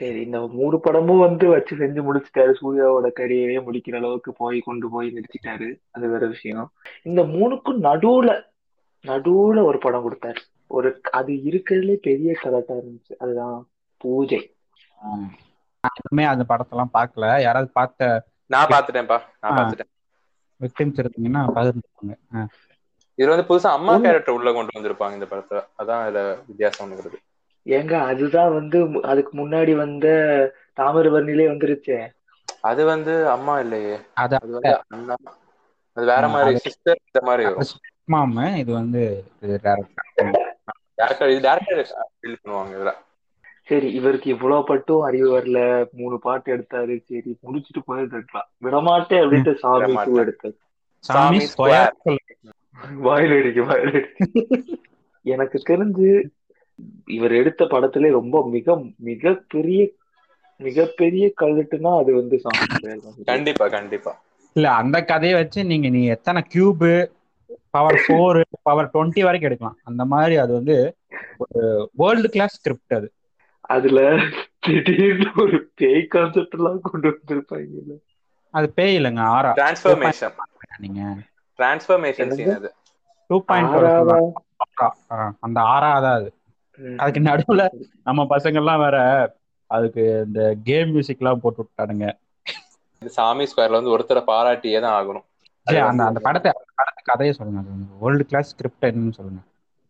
சரி 0.03 0.21
இந்த 0.21 0.47
மூணு 0.47 0.79
படமும் 0.79 1.19
வந்து 1.19 1.47
வச்சு 1.47 1.75
செஞ்சு 1.75 2.03
முடிச்சிட்டாரு. 2.03 2.53
சூர்யாவோட 2.61 3.11
கரியரே 3.15 3.59
முடிக்கிற 3.61 3.95
அளவுக்கு 3.95 4.33
போய் 4.33 4.59
கொண்டு 4.59 4.89
போய் 4.89 5.13
நிறுத்திட்டாரு. 5.13 5.79
அது 5.91 6.09
வேற 6.09 6.27
விஷயம். 6.27 6.71
இந்த 7.03 7.21
மூணுக்கும் 7.21 7.79
நடுவுல 7.81 8.43
நடுவுல 9.07 9.63
ஒரு 9.63 9.77
படம் 9.77 10.11
கொடுத்தாரு. 10.11 10.35
ஒரு 10.67 11.01
அது 11.11 11.33
இருக்கிறதுலே 11.33 11.93
பெரிய 11.93 12.33
கலாட்டா 12.41 12.73
இருந்துச்சு. 12.73 13.15
அதுதான் 13.17 13.67
பூஜை. 13.97 14.55
இன்னுமே 15.81 16.25
அந்த 16.25 16.45
படத்தெல்லாம் 16.49 16.89
பார்க்கல. 16.93 17.41
யாராவது 17.41 17.71
பார்த்த 17.71 18.25
நான் 18.45 18.67
பாத்துட்டேன்ப்பா 18.67 19.21
நான் 19.41 19.57
ஆ. 19.57 19.57
பாத்துட்டேன் 19.57 19.91
விக்டிம்ஸ். 20.59 21.09
இதுல 23.17 23.29
வந்து 23.29 23.41
புதுசா 23.41 23.71
அம்மா. 23.71 23.97
கேரக்டர் 23.97 24.35
உள்ள 24.35 24.53
கொண்டு 24.53 24.79
வந்திருப்பாங்க 24.79 25.13
இந்த 25.13 25.25
படத்துல. 25.29 25.81
அதான் 25.81 26.07
இதுல 26.07 26.43
வித்தியாசம்ங்கிறது 26.51 27.15
ஏங்க 27.65 27.93
அதுதான் 27.93 28.53
வந்து 28.53 28.87
மு- 28.87 28.99
அதுக்கு 28.99 29.37
முன்னாடி 29.37 29.75
வந்த 29.75 30.07
தாமிரபரணிலே 30.77 31.47
வந்துருச்சே. 31.47 32.07
அது 32.61 32.85
வந்து 32.85 33.29
அம்மா 33.29 33.59
இல்லையே. 33.59 33.97
அது 34.13 34.37
அது 34.41 34.51
வந்து 34.51 34.81
அண்ணா. 34.87 35.15
அது 35.93 36.05
வேற 36.05 36.27
மாதிரி 36.27 36.53
அது- 36.53 36.57
சிஸ்டர் 36.57 36.99
இந்த 37.05 37.27
மாதிரி 37.27 37.49
வரும். 37.49 37.63
மாம 38.11 38.57
இது 38.57 38.73
வந்து 38.73 39.23
இது 39.41 39.59
டேரக்டர் 39.63 40.31
டேரக்டர் 40.97 41.37
இது 41.37 41.49
டேரக்டர் 41.49 41.85
ஃபீல் 42.21 42.35
பண்ணுவாங்க 42.43 42.71
இதுல 42.81 42.91
சரி 43.65 43.91
இவருக்கு 43.91 44.29
இவ்வளவு 44.29 44.63
பட்டும் 44.63 45.01
அறிவு 45.01 45.37
வரல. 45.37 45.85
மூணு 45.91 46.19
பாட்டு 46.19 46.57
எடுத்தாரு. 46.57 47.01
சரி 47.03 47.37
முடிச்சிட்டு 47.41 47.95
போயிருக்கலாம் 47.95 48.49
விடமாட்டேன் 48.57 49.21
அப்படின்ட்டு 49.21 49.53
சாமி 49.53 49.79
விடமாட்டேன். 49.79 50.13
டூ 50.13 50.19
எடுத்தாரு. 50.21 50.55
சாமி 50.99 51.39
சாமி 51.39 51.71
ஸ்கொயர் 51.71 52.17
வாயில் 52.95 53.39
அடிக்க 53.39 53.61
வாயில் 53.61 53.87
அடிக்க 53.87 54.25
எனக்கு 55.21 55.61
தெரிஞ்சு 55.69 56.23
இவர் 57.15 57.33
எடுத்த 57.33 57.63
படத்திலே 57.65 58.09
ரொம்ப 58.11 58.37
மிக 58.47 58.75
மிகப்பெரிய 59.09 59.81
மிகப்பெரிய 60.59 61.25
கல்வெட்டுனா 61.41 61.91
அது 61.99 62.11
வந்து. 62.13 62.35
கண்டிப்பா 63.31 63.65
கண்டிப்பா. 63.69 64.13
இல்ல 64.55 64.67
அந்த 64.81 64.97
கதையை 65.03 65.35
வச்சு 65.35 65.59
நீங்க 65.63 65.87
நீ 65.89 66.01
எத்தனை 66.15 66.41
cube 66.47 66.91
power 67.69 67.97
four 68.01 68.39
power 68.61 68.91
twenty 68.93 69.21
வரைக்கும் 69.23 69.49
எடுக்கலாம். 69.49 69.77
அந்த 69.83 70.03
மாதிரி 70.05 70.35
அது 70.37 70.51
வந்து 70.53 70.75
ஒரு 71.43 71.61
வேர்ல்டு 72.01 72.29
கிளாஸ் 72.29 72.57
ஸ்கிரிப்ட் 72.57 72.97
அது. 72.99 73.07
அதுல 73.69 73.99
திடீர்னு 74.65 75.29
ஒரு 75.43 75.57
பேய் 75.75 76.07
கான்செப்ட் 76.07 76.55
எல்லாம் 76.57 76.81
கொண்டு 76.85 77.07
வந்திருப்பாங்க 77.11 77.97
அது 78.53 78.67
பேய் 78.77 78.95
இல்லைங்க 78.97 79.21
ஆரா 79.35 79.51
டிரான்ஸ்ஃபர்மேஷன் 79.57 80.35
நீங்க? 80.79 81.01
டிரான்ஸ்ஃபர்மேஷன் 81.59 82.31
அது. 82.55 82.69
டூ 83.29 83.37
ஆறாவா? 83.57 84.17
பாயிண்ட் 84.59 84.83
அந்த 85.45 85.59
ஆறா 85.73 85.91
தான் 86.05 86.17
அது. 86.19 86.29
அதுக்கு 87.01 87.21
நடுவுல 87.29 87.63
நம்ம 88.07 88.21
பசங்க 88.33 88.61
எல்லாம் 88.61 88.83
வேற 88.85 88.97
அதுக்கு 89.69 90.03
இந்த 90.27 90.41
கேம் 90.69 90.91
மியூசிக் 90.93 91.21
எல்லாம் 91.21 91.41
போட்டு 91.43 91.61
விட்டானுங்க. 91.63 92.07
சாமி 93.01 93.45
ஸ்கொயர்ல 93.51 93.79
வந்து 93.79 93.93
ஒருத்தரை 93.95 94.21
பாராட்டியே 94.31 94.79
தான் 94.85 94.95
ஆகணும். 94.99 95.25
அந்த 95.67 96.03
அந்த 96.09 96.19
படத்தை 96.27 96.49
அந்த 96.53 96.71
படத்தை 96.79 97.01
கதையை 97.11 97.33
சொல்லுங்க. 97.37 97.61
வேர்ல்டு 98.03 98.25
கிளாஸ் 98.29 98.51
ஸ்கிரிப்ட் 98.53 98.87
என்னன்னு 98.89 99.17
சொல்லுங்க. 99.19 99.41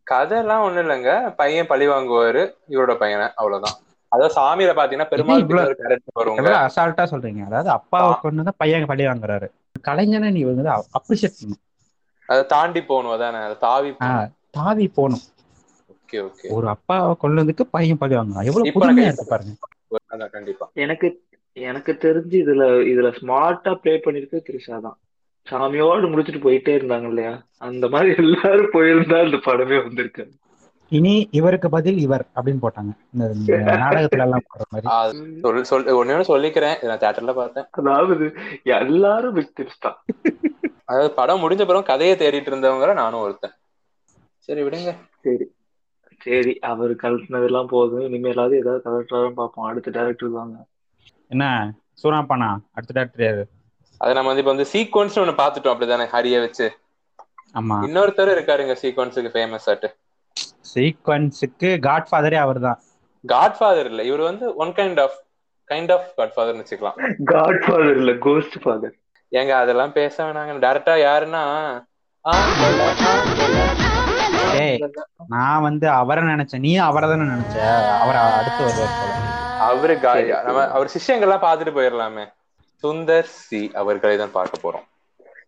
கதையெல்லாம் 0.08 0.64
ஒண்ணும் 0.66 0.84
இல்லைங்க. 0.84 1.12
பையன் 1.42 1.70
பழி 1.72 1.86
வாங்குவாரு. 1.94 2.44
இவரோட 2.74 2.96
பையனை. 3.04 3.28
அவ்வளவுதான். 3.40 3.78
அதாவது 4.12 4.34
சாமியில 4.40 4.72
பாத்தீங்கன்னா 4.78 5.10
பெருமாள் 5.12 6.56
அசால்ட்டா 6.68 7.06
சொல்றீங்க? 7.12 7.44
அதாவது 7.50 7.70
அப்பாவை 7.78 8.12
கொண்டு 8.24 8.48
தான் 8.50 8.60
பையன் 8.64 8.90
பழி 8.92 9.06
வாங்குறாரு. 9.10 9.48
கலைஞனை 9.90 10.30
நீ 10.38 10.42
வந்து 10.50 10.72
அப்ரிஷியேட் 11.00 11.38
பண்ணணும். 11.40 11.64
அதை 12.30 12.42
தாண்டி 12.56 12.82
போகணும் 12.92 13.14
அதானே? 13.16 13.40
அதை 13.48 13.56
தாவி 13.68 13.90
தாவி 14.58 14.86
போகணும். 14.98 15.24
ஒரு 16.50 16.68
அப்பாவை 16.68 17.16
கொல்லதுக்கு 17.24 17.64
பையன் 17.72 17.98
பழி 17.98 18.16
வாங்குறான். 18.16 18.48
எவ்வளவு 18.50 18.74
புதுமையா 18.76 19.08
இருக்கு 19.08 19.26
பாருங்க. 19.30 19.54
கண்டிப்பா. 20.28 20.70
எனக்கு 20.74 21.22
எனக்கு 21.54 21.98
தெரிஞ்சு 22.02 22.38
இதுல 22.44 22.64
இதுல 22.92 23.10
ஸ்மார்ட்டா 23.20 23.74
ப்ளே 23.74 24.02
பண்ணிருக்கு 24.06 24.44
த்ரிஷா 24.48 24.80
தான். 24.80 24.98
சாமியோடு 25.48 26.12
முடிச்சுட்டு 26.12 26.46
போயிட்டே 26.46 26.74
இருந்தாங்க 26.78 27.08
இல்லையா? 27.08 27.34
அந்த 27.58 27.90
மாதிரி 27.90 28.12
எல்லாரும் 28.24 28.74
போயிருந்தா 28.74 29.26
இந்த 29.26 29.38
படமே 29.38 29.84
வந்திருக்கு. 29.84 30.24
இனி 30.92 31.28
இவருக்கு 31.32 31.70
பதில் 31.70 31.98
இவர் 31.98 32.24
அப்படின்னு 32.36 32.64
போட்டாங்க. 32.64 32.92
இந்த 33.14 33.58
நாடகத்துல 33.58 34.26
எல்லாம் 34.26 34.44
போடுற 34.48 34.66
மாதிரி. 34.74 35.64
சொல் 35.64 35.86
ஒண்ணு 35.86 36.28
சொல்லிக்கிறேன். 36.32 36.76
இதை 36.78 36.88
நான் 36.88 37.04
தேட்டர்ல 37.04 37.34
பார்த்தேன். 37.34 37.68
அதாவது 37.72 38.34
எல்லாரும் 38.64 39.36
விக்டிம்ஸ் 39.36 39.80
தான். 39.80 39.98
அதாவது 40.86 41.14
படம் 41.14 41.42
முடிஞ்ச 41.44 41.66
பிறகு 41.66 41.84
கதையை 41.84 42.16
தேடிட்டு 42.16 42.52
இருந்தவங்க 42.52 42.94
நானும் 42.94 43.20
ஒருத்தன். 43.20 43.56
சரி 44.40 44.64
விடுங்க. 44.64 44.94
சரி. 45.22 45.46
சரி 46.24 46.54
அவர் 46.72 46.92
கழட்டினதெல்லாம் 47.02 47.72
போதும் 47.74 48.06
இனிமேலாவது 48.08 48.56
ஏதாவது 48.62 48.84
கலெக்டராக 48.86 49.32
பார்ப்போம். 49.40 49.66
அடுத்த 49.70 49.92
டேரக்டர் 49.98 50.38
வாங்க 50.38 50.56
என்ன? 51.32 51.46
சூனாப்பானா 52.02 52.50
அடுத்த 52.76 52.94
டேரக்டர் 52.98 53.26
யாரு? 53.26 53.44
அதை 54.02 54.12
நம்ம 54.16 54.30
வந்து 54.32 54.44
இப்ப 54.44 54.54
வந்து 54.56 54.70
சீக்வன்ஸ் 54.74 55.20
ஒண்ணு 55.22 55.34
பாத்துட்டோம் 55.42 55.74
அப்படிதானே? 55.74 56.06
ஹரிய 56.14 56.40
வச்சு. 56.46 56.68
ஆமா. 57.60 57.76
இன்னொருத்தர் 57.88 58.34
இருக்காருங்க 58.36 58.76
சீக்வன்ஸுக்கு 58.82 59.32
ஃபேமஸ் 59.36 59.68
ஆட்டு. 59.74 59.90
சீக்வன்ஸுக்கு 60.74 61.70
காட் 61.88 62.10
ஃபாதரே 62.12 62.40
அவர் 62.46 62.60
தான் 62.68 62.80
காட் 63.24 63.58
ஃபாதர் 63.58 63.90
இல்ல. 63.92 64.02
இவர் 64.04 64.24
வந்து 64.30 64.46
one 64.64 64.74
kind 64.80 65.02
of 65.06 65.18
kind 65.70 65.92
of 65.96 66.10
god 66.16 66.34
ஃபாதர்னு 66.36 66.64
வச்சுக்கலாம். 66.64 66.98
காட் 67.34 67.62
ஃபாதர் 67.66 67.98
இல்ல 68.02 68.14
கோஸ்ட் 68.28 68.58
ஃபாதர் 68.64 68.96
ஏங்க 69.32 69.54
அதெல்லாம் 69.64 69.94
பேச 70.00 70.16
வேணாங்க. 70.24 70.58
டேரக்டா 70.66 70.96
யாருன்னா 71.08 71.44
நான் 75.34 75.66
வந்து 75.68 75.90
அவரை 75.90 76.22
நினைச்சேன். 76.24 76.64
நீ 76.68 76.72
அவரை 76.90 77.10
தானே 77.10 77.26
நினைச்ச? 77.34 77.58
அவரை 78.04 78.22
அடுத்து 78.40 78.62
வருவார் 78.64 78.96
அவரு 79.70 79.96
நம்ம 80.48 80.64
அவர் 80.76 80.94
சிஷ்யங்கள்லாம் 80.96 81.46
பாத்துட்டு 81.48 81.74
போயிடலாமே 81.78 82.26
சுந்தர் 82.84 83.30
சி 83.44 83.62
அவர்களை 83.82 84.16
தான் 84.18 84.36
பார்க்க 84.38 84.64
போறோம். 84.64 84.86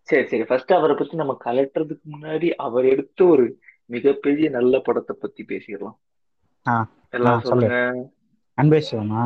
சரி 0.02 0.24
சரி. 0.30 0.42
ஃபர்ஸ்ட் 0.42 0.72
அவரை 0.72 0.94
பத்தி 0.96 1.16
நம்ம 1.16 1.34
கலட்டுறதுக்கு 1.44 2.06
முன்னாடி 2.14 2.48
அவர் 2.66 2.84
எடுத்த 2.84 3.24
ஒரு 3.24 3.46
மிகப்பெரிய 3.90 4.46
நல்ல 4.50 4.78
படத்தை 4.78 5.14
பத்தி 5.20 5.42
பேசிடலாம். 5.48 5.96
எல்லாம். 7.10 7.40
சொல்லுங்க. 7.40 7.80
அன்பே 8.58 8.78
சிவமா? 8.90 9.24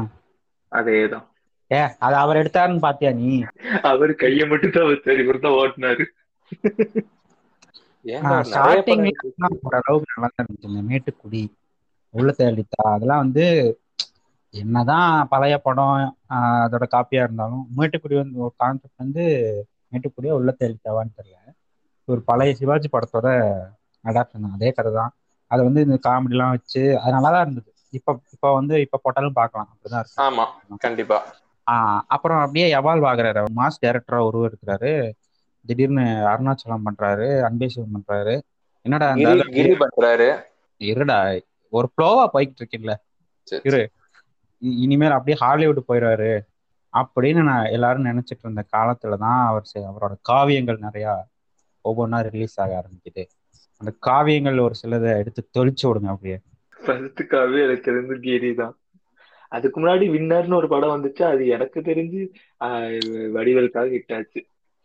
அதேதான். 0.73 1.27
ஏ 1.71 1.81
அது 1.99 2.17
அவர் 2.17 2.37
எடுத்தாருன்னு 2.37 2.85
பாத்தியா 2.87 3.11
நீ? 3.13 3.31
அவர் 3.83 4.13
கைய 4.23 4.49
மட்டும் 4.49 4.75
தான் 4.77 4.91
வச்சாரு 4.91 5.23
இவர் 5.25 5.45
தான் 5.45 5.59
ஓட்டினாரு. 5.61 6.05
ஓரளவுக்கு 9.67 10.11
நல்லா 10.13 10.29
தான் 10.29 10.43
இருந்துச்சு 10.43 10.69
மேட்டுக்குடி 10.89 11.43
உள்ள 12.15 12.31
தேடித்தா 12.39 12.83
அதெல்லாம் 12.93 13.23
வந்து 13.25 13.45
என்னதான் 14.55 15.03
பழைய 15.31 15.57
படம் 15.61 15.95
அதோட 16.65 16.85
காப்பியா 16.93 17.23
இருந்தாலும் 17.27 17.65
மேட்டுக்குடி 17.77 18.17
வந்து 18.19 18.39
ஒரு 18.45 18.55
கான்செப்ட் 18.61 19.03
வந்து 19.03 19.25
மேட்டுக்குடியா 19.91 20.33
உள்ள 20.39 20.51
தேடித்தாவான்னு 20.57 21.17
தெரியல. 21.19 21.39
ஒரு 22.09 22.21
பழைய 22.29 22.51
சிவாஜி 22.59 22.89
படத்தோட 22.91 23.29
அடாப்ஷன் 24.05 24.45
தான். 24.45 24.57
அதே 24.57 24.71
கதை 24.73 24.91
தான் 24.95 25.13
அது 25.51 25.61
வந்து 25.67 25.81
இந்த 25.87 25.97
காமெடிலாம் 26.05 26.55
வச்சு 26.57 26.83
அது 26.99 27.13
நல்லா 27.17 27.31
தான் 27.35 27.45
இருந்தது. 27.47 27.69
இப்ப 27.93 28.09
இப்ப 28.35 28.53
வந்து 28.59 28.75
இப்ப 28.87 29.01
போட்டாலும் 29.05 29.39
பார்க்கலாம். 29.39 29.71
அப்படிதான் 29.73 30.03
இருக்கு. 30.03 30.23
ஆமா 30.25 30.45
கண்டிப்பா. 30.81 31.21
ஆஹ் 31.67 32.01
அப்புறம் 32.15 32.41
அப்படியே 32.43 32.67
எவால்வ் 32.77 33.07
ஆகுறாரு 33.11 33.43
மாஸ் 33.57 33.83
டைரக்டரா 33.83 34.21
உருவம் 34.27 34.49
எடுக்கிறாரு 34.49 34.93
திடீர்னு 35.67 36.05
அருணாச்சலம் 36.33 36.87
பண்றாரு 36.89 37.29
அன்பேசிவம் 37.49 37.95
பண்றாரு. 37.97 38.35
என்னடா 38.87 39.09
அந்த 39.15 39.31
கிரி 39.57 39.73
பண்றாரு. 39.83 40.29
இருடா 40.81 41.19
ஒரு 41.73 41.87
ஃப்ளோவா 41.93 42.25
போய்கிட்டு 42.35 42.63
இருக்கீங்களா 42.63 42.97
இரு. 43.69 43.83
இனிமேல் 44.85 45.17
அப்படியே 45.17 45.37
ஹாலிவுட் 45.43 45.89
போயிடுவாரு. 45.89 46.33
அப்படின்னு 46.95 47.43
நான் 47.49 47.73
எல்லாரும் 47.77 48.09
நினைச்சிட்டு 48.11 48.45
இருந்த 48.47 48.63
காலத்துல 48.77 49.19
தான் 49.25 49.41
அவர் 49.51 49.67
அவரோட 49.91 50.15
காவியங்கள் 50.31 50.85
நிறைய 50.87 51.07
ஒவ்வொன்றா 51.85 52.19
ரிலீஸ் 52.31 52.57
ஆக 52.63 52.73
ஆரம்பிக்குது. 52.81 53.25
அந்த 53.81 53.91
காவியங்கள் 54.07 54.59
ஒரு 54.67 54.75
சிலதை 54.83 55.11
எடுத்து 55.21 55.43
தொளிச்சு 55.57 55.85
விடுங்க 55.89 56.09
அப்படியே. 56.15 56.39
ஃபர்ஸ்டுக்காகவே 56.83 57.61
எனக்கு 57.67 57.87
தெரிஞ்சு 57.91 58.17
கிரி 58.27 58.51
தான். 58.61 58.75
அதுக்கு 59.53 59.79
முன்னாடி 59.81 60.07
வின்னர்னு 60.17 60.59
ஒரு 60.61 60.69
படம் 60.73 60.95
வந்துச்சு. 60.95 61.23
அது 61.33 61.43
எனக்கு 61.57 61.81
தெரிஞ்சு 61.89 62.21
வடிவேலுக்காக 63.37 63.89
ஹிட் 63.97 64.15
ஆச்சு. 64.19 64.41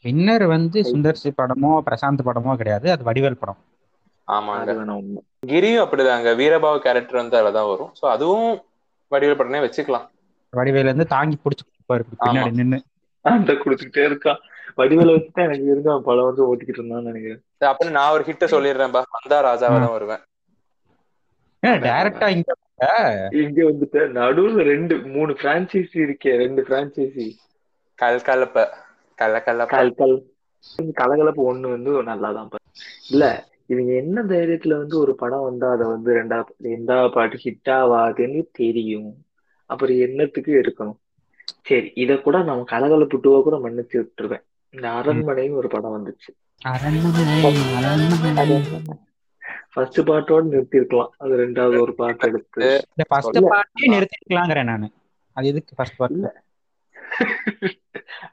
வின்னர் 0.06 0.46
வந்து 0.54 0.80
சுந்தர்சி 0.92 1.30
படமோ 1.40 1.72
பிரசாந்த் 1.88 2.26
படமோ 2.28 2.56
கிடையாது. 2.56 2.88
அது 2.92 3.04
வடிவேல் 3.04 3.42
படம். 3.42 3.60
ஆமாங்க. 4.28 4.74
கிரியும் 5.52 5.84
அப்படிதாங்க. 5.84 6.30
வீரபாவ 6.42 6.76
கேரக்டர் 6.86 7.22
வந்து 7.22 7.38
அதுலதான் 7.38 7.70
வரும். 7.72 7.92
சோ 8.00 8.06
அதுவும் 8.16 8.50
வடிவேல் 9.12 9.40
படனே 9.40 9.62
வச்சுக்கலாம். 9.66 10.06
வடிவேல 10.54 10.90
இருந்து 10.90 11.08
தாங்கி 11.16 11.38
பிடிச்சி 11.44 11.66
பின்னாடி 11.90 12.52
நின்னு. 12.60 12.78
அந்த 13.26 13.54
கொடுத்துக்கிட்டே 13.54 14.04
இருக்கான். 14.10 14.40
வடிவேல 14.78 15.14
வச்சுதான் 15.16 15.46
எனக்கு 15.48 15.66
இருந்து 15.66 15.92
அவன் 15.92 16.08
பல 16.08 16.24
வருஷம் 16.24 16.48
ஓட்டிக்கிட்டு 16.48 16.82
இருந்தான்னு 16.82 17.10
நினைக்கிறேன். 17.10 17.42
சரி, 17.58 17.70
அப்புறம் 17.72 17.94
நான் 17.94 18.14
ஒரு 18.16 18.24
ஹிட்ட 18.24 18.46
சொல்லிடுறேன்பா. 18.54 19.02
வந்தா 19.18 19.38
ராஜாவா 19.48 19.78
தான் 19.84 19.96
வருவேன். 19.98 20.24
டைரக்டா 21.86 22.28
இங்க 22.36 22.54
இங்க 23.42 23.60
வந்துட்டு 23.70 24.00
நடுவுல 24.18 24.64
ரெண்டு 24.72 24.96
மூணு 25.14 25.32
பிரான்சைசி 25.42 25.98
இருக்கே. 26.08 26.32
ரெண்டு 26.44 26.62
பிரான்சைசி 26.70 27.28
கல் 28.00 28.46
கலப்ப 29.22 29.44
கல்ல 29.44 29.64
கலப்ப 29.64 29.68
கல் 29.68 29.94
கல். 29.94 30.16
கலகலப்பு 30.94 31.56
ஒண்ணு 31.56 31.70
வந்து 31.70 32.04
நல்லாதான் 32.04 32.50
இல்ல 33.10 33.48
இவங்க 33.66 33.94
என்ன 33.94 34.24
தைரியத்துல 34.24 34.78
வந்து 34.78 35.00
ஒரு 35.00 35.16
படம் 35.16 35.44
வந்தா 35.44 35.72
அதை 35.72 35.88
வந்து 35.88 36.14
ரெண்டா 36.14 36.44
ரெண்டா 36.64 37.12
பாட்டு 37.12 37.38
ஹிட் 37.44 37.70
ஆகாதுன்னு 37.70 38.48
தெரியும். 38.52 39.26
அப்புறம் 39.66 39.98
என்னத்துக்கு 39.98 40.52
எடுக்கணும்? 40.54 40.98
சரி 41.62 41.92
இத 41.96 42.18
கூட 42.18 42.44
நம்ம 42.44 42.64
கலகலப்பு 42.64 43.18
டூவை 43.18 43.44
கூட 43.44 43.58
மன்னிச்சு 43.58 44.04
விட்டுருவேன். 44.04 44.44
இந்த 44.70 44.88
அரண்மனைன்னு 44.88 45.56
ஒரு 45.56 45.68
படம் 45.68 45.96
வந்துச்சு. 45.96 46.32
அரண்மனை 46.62 47.44
அரண்மனை. 48.36 48.98
ஃபர்ஸ்ட் 49.74 50.00
பாட்டோட 50.00 50.44
நிறுத்தி 50.44 50.78
இருக்கலாம் 50.78 51.14
அது 51.18 51.38
ரெண்டாவது 51.38 51.80
ஒரு 51.80 51.96
பாட்டு 51.96 52.28
எடுத்து. 52.28 52.64
இந்த 52.64 53.04
ஃபர்ஸ்ட் 53.08 53.38
நானு. 54.64 54.92
அது 55.34 55.48
எதுக்கு 55.48 55.76
ஃபர்ஸ்ட் 55.76 56.02
இல்ல. 56.10 56.45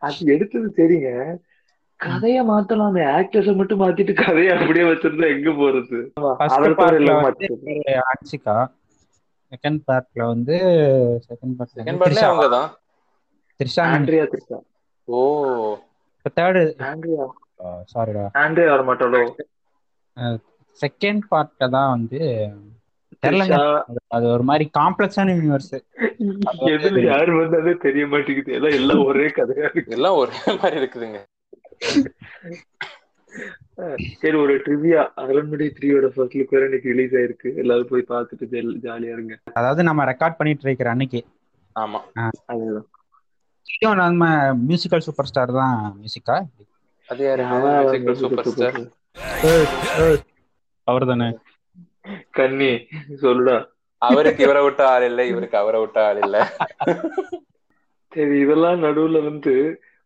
அது 0.00 0.18
எடுத்தது 0.34 0.68
சரிங்க. 0.76 1.08
கதைய 2.00 2.38
மாத்தலாம். 2.44 2.90
அந்த 2.90 3.02
ஆக்டர்ஸ 3.16 3.50
மட்டும் 3.58 3.80
மாத்திட்டு 3.82 4.12
கதையை 4.20 4.50
அப்படியே 4.54 4.84
வச்சிருந்தா 4.88 5.28
எங்க 5.34 5.50
போறது? 5.58 5.98
அன்சிகா 8.12 8.56
செகண்ட் 9.52 9.80
பார்ட்ல 9.88 10.26
வந்து 10.28 10.54
செகண்ட் 11.26 11.54
பார்ட்ல 11.56 11.78
செகண்ட் 11.78 12.00
பார்ட்ல 12.02 12.26
அவங்க 12.28 12.46
தான் 12.54 12.68
த்ரிஷா. 13.60 13.84
ஆண்ட்ரியா 13.92 14.24
திருச்சா 14.32 14.58
ஓ. 15.08 15.20
தேர்டு 16.36 16.62
ஆண்ட்ரியா. 16.88 17.24
சாரிடா 17.90 18.24
ஆண்ட்ரியா 18.40 18.70
வர 18.72 18.82
மாட்டாளோ 18.86 19.20
செகண்ட் 20.80 21.24
பார்ட்ல 21.30 21.68
தான் 21.74 21.92
வந்து 21.94 22.20
தெரியலங்க. 23.26 23.82
அது 24.08 24.26
ஒரு 24.26 24.42
மாதிரி 24.42 24.70
காம்ப்ளெக்ஸான 24.78 25.35
யூனிவர்ஸ் 25.35 25.80
எதுல 26.61 27.04
யாரு 27.04 27.37
வந்தாலே 27.37 27.72
தெரிய 27.72 28.06
மாட்டேங்குது. 28.06 28.52
எல்லாம் 28.52 28.70
எல்லாம் 28.70 29.04
ஒரே 29.04 29.26
கதையா 29.26 29.58
இருக்கு. 29.58 29.85
எல்லாம் 29.87 30.16
ஒரே 30.16 30.32
மாதிரி 30.46 30.80
இருக்குதுங்க. 30.80 31.18
சரி 34.18 34.37
ஒரு 34.37 34.58
ட்ரிவியா 34.58 35.08
அரண்மனை 35.14 35.72
த்ரீயோட 35.80 36.06
ஃபர்ஸ்ட் 36.06 36.37
லுக் 36.37 36.46
வேற 36.50 36.64
இன்னைக்கு 36.64 36.92
ரிலீஸ் 36.92 37.12
ஆயிருக்கு. 37.12 37.56
எல்லாரும் 37.56 37.88
போய் 37.90 38.04
பார்த்துட்டு 38.08 38.44
ஜெல்- 38.50 38.78
ஜாலியா 38.82 39.12
இருங்க. 39.12 39.38
அதாவது 39.52 39.82
நம்ம 39.82 40.04
ரெக்கார்ட் 40.04 40.37
பண்ணிட்டு 40.37 40.62
இருக்கிற 40.62 40.90
அன்னைக்கு. 40.90 41.24
ஆமா. 41.80 42.30
அதுதான். 42.46 42.87
நம்ம 43.94 44.28
மியூசிக்கல் 44.54 44.98
சூப்பர் 44.98 45.26
ஸ்டார் 45.26 45.52
தான் 45.52 45.96
மியூசிக்கா 46.00 46.42
அது 47.08 47.24
யாரு? 47.24 48.16
சூப்பர் 48.16 48.46
ஸ்டார் 48.46 50.22
அவர் 50.85 51.06
தானே 51.06 51.38
கண்ணி 52.30 52.70
சொல்லுடா. 53.22 53.56
அவருக்கு 54.02 54.44
இவரை 54.44 54.62
விட்ட 54.62 54.82
ஆள் 54.88 55.04
இல்ல 55.10 55.20
இவருக்கு 55.24 55.56
அவரை 55.58 55.80
விட்ட 55.80 55.98
ஆள் 56.06 56.20
இல்ல. 56.22 56.36
சரி 58.12 58.34
இதெல்லாம் 58.38 58.82
நடுவுல 58.84 59.18
வந்து 59.24 59.54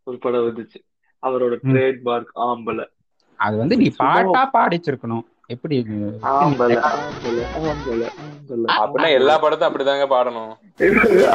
ஒரு 0.07 0.19
படம் 0.25 0.47
வந்துச்சு. 0.49 0.81
அவரோட 1.23 1.55
ட்ரேட் 1.69 2.01
மார்க் 2.09 2.33
ஆம்பளை. 2.49 2.85
அது 3.39 3.57
வந்து 3.57 3.77
நீ 3.77 3.89
பாட்டா 3.97 4.43
பாடிச்சிருக்கணும். 4.53 5.25
எப்படி 5.55 5.77
ஆம்பளை 6.23 6.77
ஆம்பளை 6.85 8.07
அப்படின்னா 8.77 9.11
எல்லா 9.19 9.35
படத்தையும் 9.43 9.71
அப்படிதாங்க 9.71 10.07
பாடணும். 10.13 10.53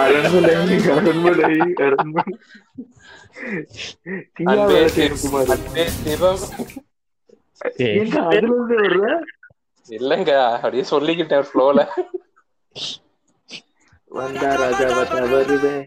அரண்மனை 0.04 0.54
அரண்மனை 0.96 1.58
சிவகுமார். 1.76 2.34
அதுல 8.22 8.38
இருந்து 8.38 8.76
வர்ற? 8.84 9.06
இல்லங்க 9.92 10.32
அப்படியே 10.56 10.84
சொல்லிக்கிட்டேன் 10.92 11.48
ஃப்ளோல 11.48 11.80
வந்தா 14.12 14.50
ராஜாவா 14.62 15.04
வருவேன். 15.34 15.84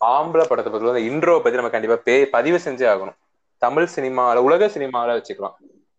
ஆம்பளை 0.00 0.44
படத்தை 0.48 0.70
பத்தி 0.72 0.86
வந்து 0.86 1.06
இன்ட்ரோ 1.08 1.34
பத்தி 1.36 1.58
நம்ம 1.58 1.70
கண்டிப்பா 1.70 1.96
பே 2.04 2.14
பதிவு 2.30 2.58
செஞ்சே 2.64 2.86
ஆகணும். 2.92 3.18
தமிழ் 3.62 3.88
சினிமால 3.96 4.42
உலக 4.46 4.68
சினிமால 4.74 5.16
வச்சுக்கலாம். 5.16 5.56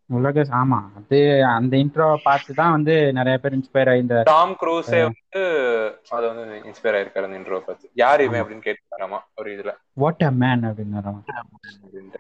உலக 0.10 0.44
ஆமா. 0.60 0.78
அது 1.00 1.18
அந்த 1.56 1.74
இன்ட்ரோ 1.78 2.08
பார்த்து 2.24 2.52
தான் 2.54 2.72
வந்து 2.72 2.94
நிறைய 3.12 3.36
பேர் 3.38 3.58
இன்ஸ்பயர் 3.58 3.90
ஆகி 3.90 4.00
இந்த 4.00 4.16
டாம் 4.30 4.56
க்ரூஸே 4.62 5.02
வந்து 5.04 5.42
அது 6.10 6.26
வந்து 6.32 6.62
இன்ஸ்பயர் 6.70 6.98
ஆயிருக்காரு 7.00 7.28
அந்த 7.28 7.40
இன்ட்ரோ 7.40 7.60
பார்த்து. 7.60 7.90
யார் 7.96 8.22
இவன் 8.22 8.42
அப்படின்னு 8.42 8.68
கேட்டுக்காராமா 8.68 9.20
ஒரு 9.36 9.50
இதுல. 9.56 9.74
வாட் 9.94 10.24
அ 10.24 10.32
மேன் 10.42 10.66
அப்படின்னு. 10.70 12.20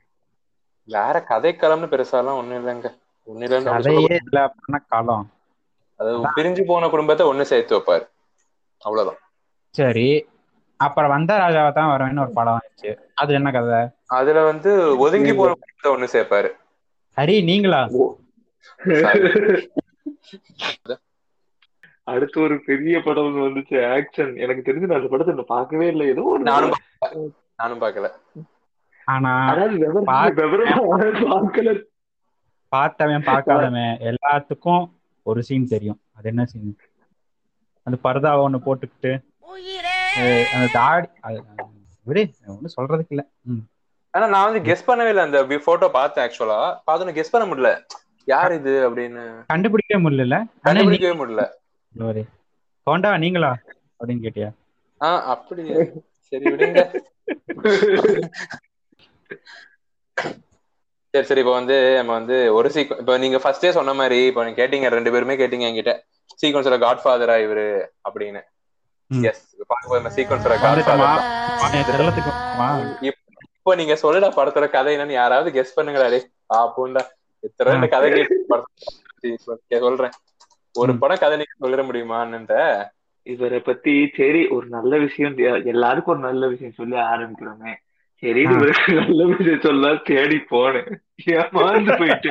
வேற 0.89 1.15
கதைக்களம்னு 1.29 1.93
பெருசாலாம் 1.93 2.39
ஒண்ணும் 2.41 2.59
இல்லைங்க. 2.61 2.89
காலம். 4.87 5.25
அது 5.99 6.11
பிரிஞ்சு 6.37 6.63
போன 6.65 6.89
குடும்பத்தை 6.89 7.27
ஒண்ணு 7.27 7.41
சேர்த்து 7.41 7.77
வைப்பாரு. 7.77 8.05
அவ்வளவுதான். 8.77 9.19
சரி. 9.75 10.27
அப்புறம் 10.77 11.09
வந்த 11.09 11.37
ராஜாவை 11.37 11.71
தான் 11.73 11.91
வரவேன்னு 11.91 12.19
ஒரு 12.19 12.31
படம் 12.33 12.57
வந்துச்சு. 12.57 12.91
அது 13.13 13.33
என்ன 13.33 13.51
கதை? 13.51 13.79
அதுல 14.05 14.43
வந்து 14.43 14.97
ஒதுங்கி 14.97 15.33
போன 15.33 15.53
குடும்பத்தை 15.53 15.89
ஒண்ணு 15.95 16.07
சேர்ப்பாரு. 16.15 16.49
ஹரி 17.17 17.43
நீங்களா? 17.43 17.81
அடுத்து 22.03 22.41
ஒரு 22.41 22.61
பெரிய 22.65 23.01
படம் 23.01 23.41
வந்துச்சு 23.47 23.77
ஆக்ஷன் 23.95 24.37
எனக்கு 24.37 24.71
தெரிஞ்சு 24.71 24.89
நான் 24.89 24.99
அந்த 24.99 25.09
படத்தை 25.09 25.33
இன்னும் 25.33 25.53
பார்க்கவே 25.55 25.87
இல்லை. 25.87 26.07
ஏதோ 26.07 26.37
நானும் 26.39 26.73
நானும் 27.55 27.81
பார்க்கல. 27.81 28.09
ஆனா 29.05 29.31
பார்க்கல. 30.11 31.83
பார்த்தவன் 32.71 33.27
பார்க்காதவன் 33.29 33.93
எல்லாத்துக்கும் 34.10 34.89
ஒரு 35.25 35.43
சீன் 35.43 35.67
தெரியும். 35.67 35.99
அது 36.17 36.29
என்ன 36.29 36.45
சீன் 36.45 36.75
அந்த 37.88 37.97
பர்தாவை 38.05 38.41
ஒண்ணு 38.45 38.65
போட்டுக்கிட்டு 38.65 39.12
அந்த 40.53 40.67
தாடி 40.73 41.08
விடு 42.08 42.23
ஒன்றும் 42.47 42.73
சொல்றதுக்கு 42.77 43.13
இல்ல. 43.15 43.23
ஆனா 44.13 44.27
நான் 44.27 44.45
வந்து 44.49 44.62
கெஸ் 44.67 44.88
பண்ணவே 44.88 45.12
இல்லை. 45.13 45.23
அந்த 45.23 45.60
போட்டோ 45.65 45.89
பார்த்தேன் 45.89 46.25
ஆக்சுவலா 46.25 46.60
பார்த்தோன்னு 46.88 47.17
கெஸ் 47.17 47.34
பண்ண 47.34 47.45
முடியல. 47.49 47.71
யார் 48.27 48.53
இது 48.53 48.71
அப்படின்னு. 48.88 49.23
கண்டுபிடிக்கவே 49.53 49.99
முடியல 50.05 50.38
கண்டுபிடிக்கவே 50.65 51.15
முடியல. 51.21 51.43
கோண்டா 52.88 53.17
நீங்களா? 53.17 53.51
அப்படின்னு 53.99 54.23
கேட்டியா? 54.25 54.49
ஆஹ் 55.01 55.23
அப்படி 55.34 55.63
சரி 56.32 56.45
விடுங்க. 56.51 56.82
சரி 61.13 61.26
சரி 61.30 61.41
இப்போ 61.43 61.54
வந்து 61.60 61.76
நம்ம 61.98 62.12
வந்து 62.19 62.38
ஒரு 62.58 62.69
சீக் 62.74 62.91
இப்போ 63.02 63.13
நீங்க 63.24 63.38
ஃபர்ஸ்டே 63.43 63.69
சொன்ன 63.78 63.93
மாதிரி 64.00 64.17
இப்போ 64.30 64.41
நீங்க 64.45 64.58
கேட்டீங்க 64.62 64.89
ரெண்டு 64.95 65.12
பேருமே 65.13 65.36
கேட்டீங்க 65.41 65.65
என்கிட்ட. 65.69 65.93
சீக்வன்ஸ்ல 66.41 66.78
காட் 66.86 67.02
ஃபாதரா 67.04 67.36
இவரு 67.45 67.65
அப்படின்னு. 68.08 68.41
எஸ் 69.30 69.41
பார்க்கும்போது 69.72 70.15
சீக்வன்ஸ்ல 70.17 70.58
காட் 70.65 70.82
ஃபாதர்? 70.88 71.24
இப்போ 73.58 73.74
நீங்க 73.80 73.95
சொல்லுடா 74.04 74.30
படத்தோட 74.38 74.67
கதை 74.76 74.91
என்னன்னு 74.98 75.19
யாராவது 75.22 75.50
கெஸ் 75.58 75.78
பண்ணுங்களா. 75.80 76.08
டே 76.13 76.19
ஆப்புண்டா 76.60 77.04
இத்தனை 77.43 77.89
கதை 77.95 78.08
கேட்டு 78.13 78.38
படத்தை 78.52 79.80
சொல்றேன். 79.86 80.15
ஒரு. 80.76 80.91
படம் 81.02 81.22
கதை 81.24 81.36
நீங்க 81.41 81.56
சொல்லிட 81.63 81.84
முடியுமான்னு 81.89 82.62
இவரை 83.28 83.60
பத்தி 83.60 83.93
சரி 84.17 84.41
ஒரு 84.56 84.65
நல்ல 84.78 84.91
விஷயம் 85.06 85.36
எல்லாருக்கும் 85.72 86.13
ஒரு 86.15 86.24
நல்ல 86.28 86.43
விஷயம் 86.54 86.78
சொல்லி 86.80 86.98
ஆரம்பிக்கிறோமே. 87.12 87.72
இவருக்கு 88.23 88.93
நல்ல 88.99 89.25
விஷயம் 89.32 89.65
சொல்ல 89.65 89.91
தேடி 90.08 90.38
போனேன். 90.51 90.89
ஏமாந்து 91.36 91.91
போயிட்டு 91.99 92.29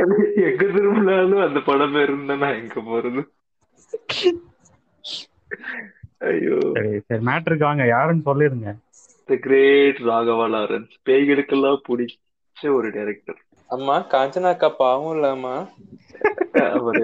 எனக்கு 0.00 0.28
எங்க 0.48 0.62
திரும்பினாலும் 0.74 1.42
அந்த 1.46 1.58
படம் 1.66 1.98
இருந்தா 2.02 2.34
நான் 2.42 2.58
எங்க 2.60 2.78
போறது? 2.88 3.22
ஐயோ. 6.30 6.56
சரி 6.76 6.92
சரி 7.08 7.22
மேட்ருக்கு 7.28 7.68
வாங்க. 7.68 7.84
யாருன்னு 7.92 8.26
சொல்லிருங்க 8.28 8.70
தி 9.28 9.36
கிரேட் 9.44 10.00
ராகவா 10.08 10.46
லாரன்ஸ். 10.54 10.94
பேய்களுக்கெல்லாம் 11.08 11.84
பிடிச்ச 11.88 12.16
ஒரு 12.78 12.88
டைரக்டர் 12.96 13.38
அம்மா 13.70 13.96
காஞ்சனாக்கா 14.12 14.68
பாவம் 14.80 15.14
இல்லம்மா 15.16 15.54
அவர் 16.70 16.98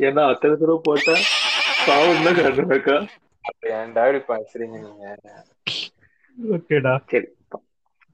ஏன்னா 0.00 0.22
அத்தனை 0.32 0.54
தடவை 0.54 0.78
போட்டா 0.86 1.14
பாவம் 1.88 2.24
தான் 2.26 2.38
காட்டுறாக்கா 2.38 2.96
அப்படி 2.98 3.31
ஏன்டா 3.72 4.02
இப்படி 4.08 4.20
பேசுறீங்க 4.28 4.76
நீங்க? 4.80 5.06
ஓகேடா. 6.36 6.94
சரி 7.06 7.28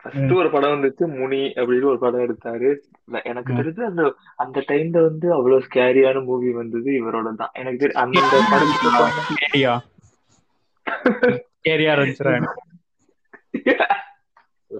ஃபர்ஸ்ட் 0.04 0.32
ஒரு 0.32 0.50
படம் 0.50 0.74
வந்துச்சு 0.74 1.04
முனி 1.14 1.40
அப்படின்னு 1.54 1.84
ஒரு 1.84 1.98
படம் 1.98 2.24
எடுத்தாரு. 2.24 2.68
எனக்கு. 3.24 3.52
தெரிஞ்சு 3.52 3.82
அந்த 3.84 4.02
அந்த 4.44 4.64
டைம்ல 4.68 5.02
வந்து 5.02 5.26
அவ்வளவு 5.32 5.64
ஸ்கேரியான 5.64 6.24
மூவி 6.24 6.50
வந்தது 6.52 6.90
இவரோட 7.00 7.34
தான் 7.34 7.54
எனக்கு 7.54 7.80
தெரியும் 7.80 8.02
அந்த 8.02 8.18
ஏரியா 9.46 9.74
ஏரியா 11.68 11.94
இருந்துச்சுடா 11.94 12.34
எனக்கு. 12.34 12.62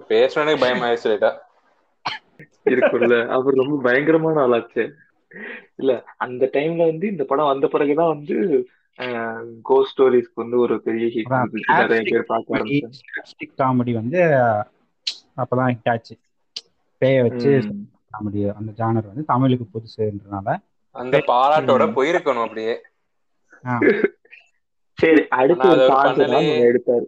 பேசுறதுக்கு 0.09 0.61
பயம் 0.61 0.81
ஆயிடுச்சு 0.81 1.11
லைட்டா. 1.11 1.31
இருக்கும்ல. 2.65 3.15
அவர் 3.35 3.61
ரொம்ப 3.61 3.75
பயங்கரமான 3.83 4.41
ஆளாச்சு. 4.41 4.83
இல்ல 5.77 5.91
அந்த 6.17 6.49
டைம்ல 6.53 6.85
வந்து 6.85 7.07
இந்த 7.07 7.23
படம் 7.23 7.45
வந்த 7.45 7.67
பிறகுதான் 7.67 8.13
வந்து 8.15 8.35
கோ 9.61 9.85
ஸ்டோரிஸ்க்கு 9.85 10.35
வந்து 10.35 10.59
ஒரு 10.59 10.81
பெரிய 10.81 11.07
ஹிட் 11.07 11.79
நிறைய 11.79 12.01
பேர் 12.03 12.23
பார்க்க 12.25 12.57
காமெடி 13.57 13.93
வந்து 13.93 14.19
அப்பதான் 15.37 15.73
ஹிட் 15.73 15.91
ஆச்சு. 15.91 16.17
பேய 17.01 17.21
வச்சு. 17.21 17.49
காமெடி 17.89 18.53
அந்த 18.53 18.71
ஜானர் 18.77 19.07
வந்து 19.07 19.25
தமிழுக்கு 19.25 19.65
புதுசுன்றனால. 19.73 20.57
அந்த 20.91 21.17
பாராட்டோட. 21.17 21.85
போயிருக்கணும் 21.91 22.43
அப்படியே. 22.43 22.81
சரி 24.93 25.27
அடுத்து 25.27 25.69
ஒரு. 25.69 25.81
ஒண்ணு 25.81 26.73
எடுத்தாரு. 26.73 27.05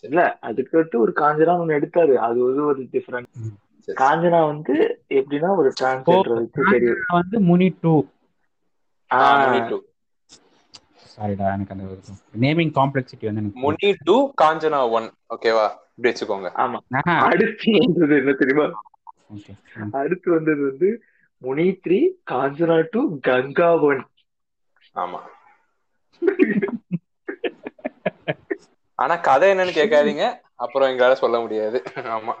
இல்ல 0.00 0.38
அதுக்கு 0.38 0.78
அடுத்து 0.78 1.00
ஒரு 1.00 1.12
காஞ்சனா 1.16 1.54
ஒண்ணு 1.54 1.76
எடுத்தாரு. 1.76 2.14
அது 2.14 2.44
வந்து 2.44 2.64
ஒரு. 2.64 2.88
சரி. 2.92 3.14
காஞ்சனா 3.86 4.46
வந்து 4.46 5.04
எப்படின்னா 5.08 5.56
ஒரு 5.56 5.72
டிரான்ஸ்ஜெண்டர் 5.80 6.34
வச்சு 6.34 6.62
சரி. 6.70 6.86
வந்து 7.06 7.40
முனி 7.40 7.76
டூ. 7.80 8.04
ஆஹ் 9.14 9.46
முனி 9.46 9.68
டூ. 9.68 9.82
சாரிடா 11.12 11.46
எனக்கு 11.52 11.74
அந்த 11.74 11.86
நேமிங் 12.40 12.72
காம்ப்ளெக்சிட்டி 12.76 13.28
வந்து 13.28 13.42
எனக்கு 13.42 13.62
முனி 13.62 13.88
டூ 14.06 14.16
காஞ்சனா 14.40 14.80
ஒன் 14.90 15.06
ஓகேவா 15.30 15.66
இப்படி 15.88 16.10
வச்சுக்கோங்க. 16.10 16.50
ஆமா. 16.62 16.78
அடுத்து 17.26 17.72
வந்தது 17.78 18.14
என்ன 18.16 18.32
தெரியுமா. 18.34 18.66
அடுத்து 19.98 20.28
வந்தது 20.30 20.62
வந்து 20.70 20.88
Muni 21.42 21.66
three 21.84 21.98
Kanchana 22.26 22.78
two 22.92 23.02
Ganga 23.28 23.70
one 23.84 24.02
ஆமா. 24.96 25.20
ஆனா 28.98 29.14
கதை 29.20 29.48
என்னன்னு 29.52 29.74
கேட்காதீங்க. 29.76 30.24
அப்புறம் 30.56 30.90
எங்களால 30.90 31.14
சொல்ல 31.20 31.36
முடியாது. 31.40 31.78
ஆமா. 32.16 32.34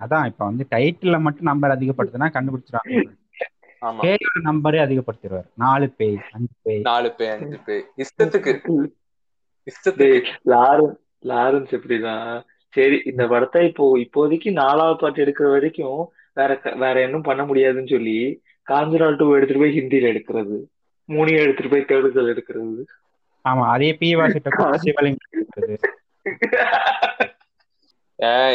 அதான் 0.00 0.26
இப்ப 0.26 0.42
வந்து 0.44 0.64
டைட்டில்ல 0.70 1.16
மட்டும் 1.22 1.48
நம்பர் 1.50 1.74
அதிகப்படுத்தினா 1.74 2.28
கண்டுபிடிச்சிருவாங்க. 2.32 2.92
ஆமா 2.96 3.12
பேயோட 4.02 4.40
நம்பரே 4.46 4.78
அதிகப்படுத்திடுவார். 4.82 5.48
நாலு 5.56 5.86
பேய் 5.98 6.16
அஞ்சு 6.32 6.54
பேய். 6.62 6.82
நாலு 6.82 7.08
பேர் 7.12 7.32
அஞ்சு 7.36 7.58
பேர் 7.66 7.84
இஷ்டத்துக்கு. 8.02 8.52
இஷ்டத்துக்கு. 9.66 10.08
லாரன்ஸ் 10.52 10.98
லாரன்ஸ் 11.24 11.72
எப்படிதான் 11.78 12.30
சரி 12.74 12.96
இந்த 13.04 13.22
படத்தை 13.26 13.62
இப்போ 13.68 13.84
இப்போதைக்கு 14.04 14.50
நாலாவது 14.54 14.98
பாட்டு 14.98 15.24
எடுக்கிற 15.24 15.48
வரைக்கும் 15.50 16.00
வேற 16.36 16.50
வேற 16.82 16.96
இன்னும் 17.02 17.22
பண்ண 17.22 17.42
முடியாதுன்னு 17.44 17.88
சொல்லி 17.88 18.16
காஞ்சனா 18.66 19.08
டூ 19.16 19.26
எடுத்துட்டு 19.36 19.62
போய் 19.62 19.76
ஹிந்தியில 19.78 20.12
எடுக்கிறது. 20.12 20.56
மூணு 21.08 21.30
எடுத்துட்டு 21.42 21.72
போய் 21.72 21.88
தெலுங்குல 21.90 22.32
எடுக்கிறது. 22.34 22.82
ஆமா 23.44 23.64
அதே 23.74 23.90
பி 24.00 24.08
வாசிட்ட 24.14 24.48
சிவலிங்கம் 24.84 25.30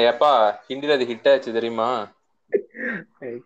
எப்பா 0.09 0.31
ஹிந்தில 0.67 0.95
அது 0.97 1.05
ஹிட் 1.05 1.29
ஆச்சு 1.31 1.57
தெரியுமா? 1.57 1.87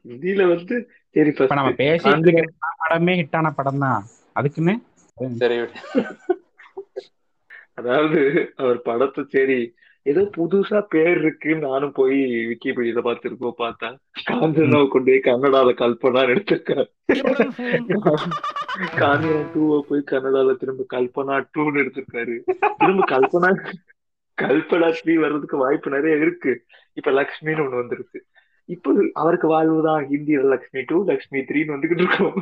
ஹிந்தியில 0.04 0.42
வந்து 0.52 0.76
சரி 1.16 1.30
இப்ப 1.34 1.56
நம்ம 1.56 1.72
இருக்கிற 2.18 2.46
படமே 2.82 3.14
ஹிட்டான 3.20 3.52
படம் 3.54 3.84
தான் 3.86 4.02
அதுக்குன்னு 4.36 4.74
சரி. 5.42 5.58
அதாவது 7.78 8.20
அவர் 8.58 8.80
படத்தை 8.82 9.22
சரி 9.34 9.60
ஏதோ 10.06 10.22
புதுசா 10.36 10.80
பேர் 10.90 11.18
இருக்கு 11.18 11.52
நானும் 11.64 11.94
போய் 11.94 12.20
விக்கிபீடியில 12.50 13.02
பார்த்திருக்கோம் 13.08 13.60
பார்த்தேன் 13.60 13.96
காஞ்சனாவை 14.30 14.88
கொண்டு 14.88 15.12
போய் 15.12 15.28
கன்னடால 15.28 15.74
கல்பனா 15.82 16.22
எடுத்திருக்காரு. 16.32 16.88
காஞ்சனா 19.02 19.42
டூவை 19.54 19.80
போய் 19.88 20.10
கன்னடால 20.12 20.56
திரும்ப 20.58 20.86
கல்பனா 20.94 21.36
டூன்னு 21.54 21.82
எடுத்திருக்காரு. 21.84 22.36
திரும்ப 22.80 23.02
கல்பனா 23.14 23.50
கல்பனா 24.38 24.90
த்ரீ 25.00 25.14
வர்றதுக்கு 25.18 25.58
வாய்ப்பு 25.58 25.90
நிறைய 25.90 26.16
இருக்கு. 26.18 26.54
இப்ப 26.98 27.12
லக்ஷ்மின்னு 27.12 27.64
ஒண்ணு 27.66 27.82
வந்திருக்கு 27.82 28.20
இப்போ 28.76 28.90
அவருக்கு 29.22 29.48
வாழ்வுதான் 29.54 30.04
ஹிந்தியில 30.12 30.50
லக்ஷ்மி 30.54 30.82
டூ 30.90 30.98
லக்ஷ்மி 31.12 31.40
த்ரீன்னு 31.50 31.76
வந்துகிட்டு 31.76 32.04
இருக்கோம். 32.06 32.40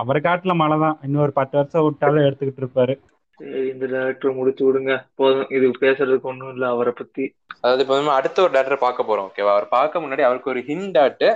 அவர் 0.00 0.18
காட்டுல 0.26 0.52
மழை 0.60 0.76
தான். 0.84 0.96
இன்னொரு 1.06 1.32
பத்து 1.38 1.54
வருஷம் 1.58 1.84
விட்டாலும் 1.86 2.26
எடுத்துக்கிட்டு 2.28 2.62
இருப்பாரு. 2.62 2.94
இந்த 3.72 3.84
டேரக்டர் 3.92 4.36
முடிச்சு 4.38 4.62
விடுங்க. 4.66 4.92
போதும். 5.20 5.48
இது 5.56 5.66
பேசுறதுக்கு 5.84 6.30
ஒண்ணும் 6.32 6.52
இல்ல 6.54 6.64
அவரை 6.74 6.92
பத்தி. 7.00 7.24
அதாவது 7.60 7.82
இப்ப 7.84 8.14
அடுத்த 8.18 8.42
ஒரு 8.44 8.52
டேரக்டர் 8.56 8.84
பார்க்க 8.84 9.08
போறோம் 9.08 9.26
ஓகேவா 9.28 9.52
அவர் 9.56 9.66
பார்க்க 9.76 10.02
முன்னாடி 10.04 10.24
அவருக்கு 10.28 10.52
ஒரு 10.54 10.62
ஹிண்டாட்டு 10.68 11.28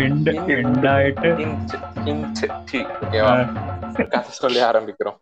ஹெண்ட் 0.00 0.28
ஹெண்ட் 0.50 0.88
ஆயிட்டு. 0.96 1.30
ஹிண்ட் 1.40 1.72
ஹிண்ட் 2.08 2.42
டி 2.70 2.80
ஓகேவா 3.04 3.32
கதை 3.96 4.32
சொல்லி 4.42 4.60
ஆரம்பிக்கிறோம். 4.70 5.18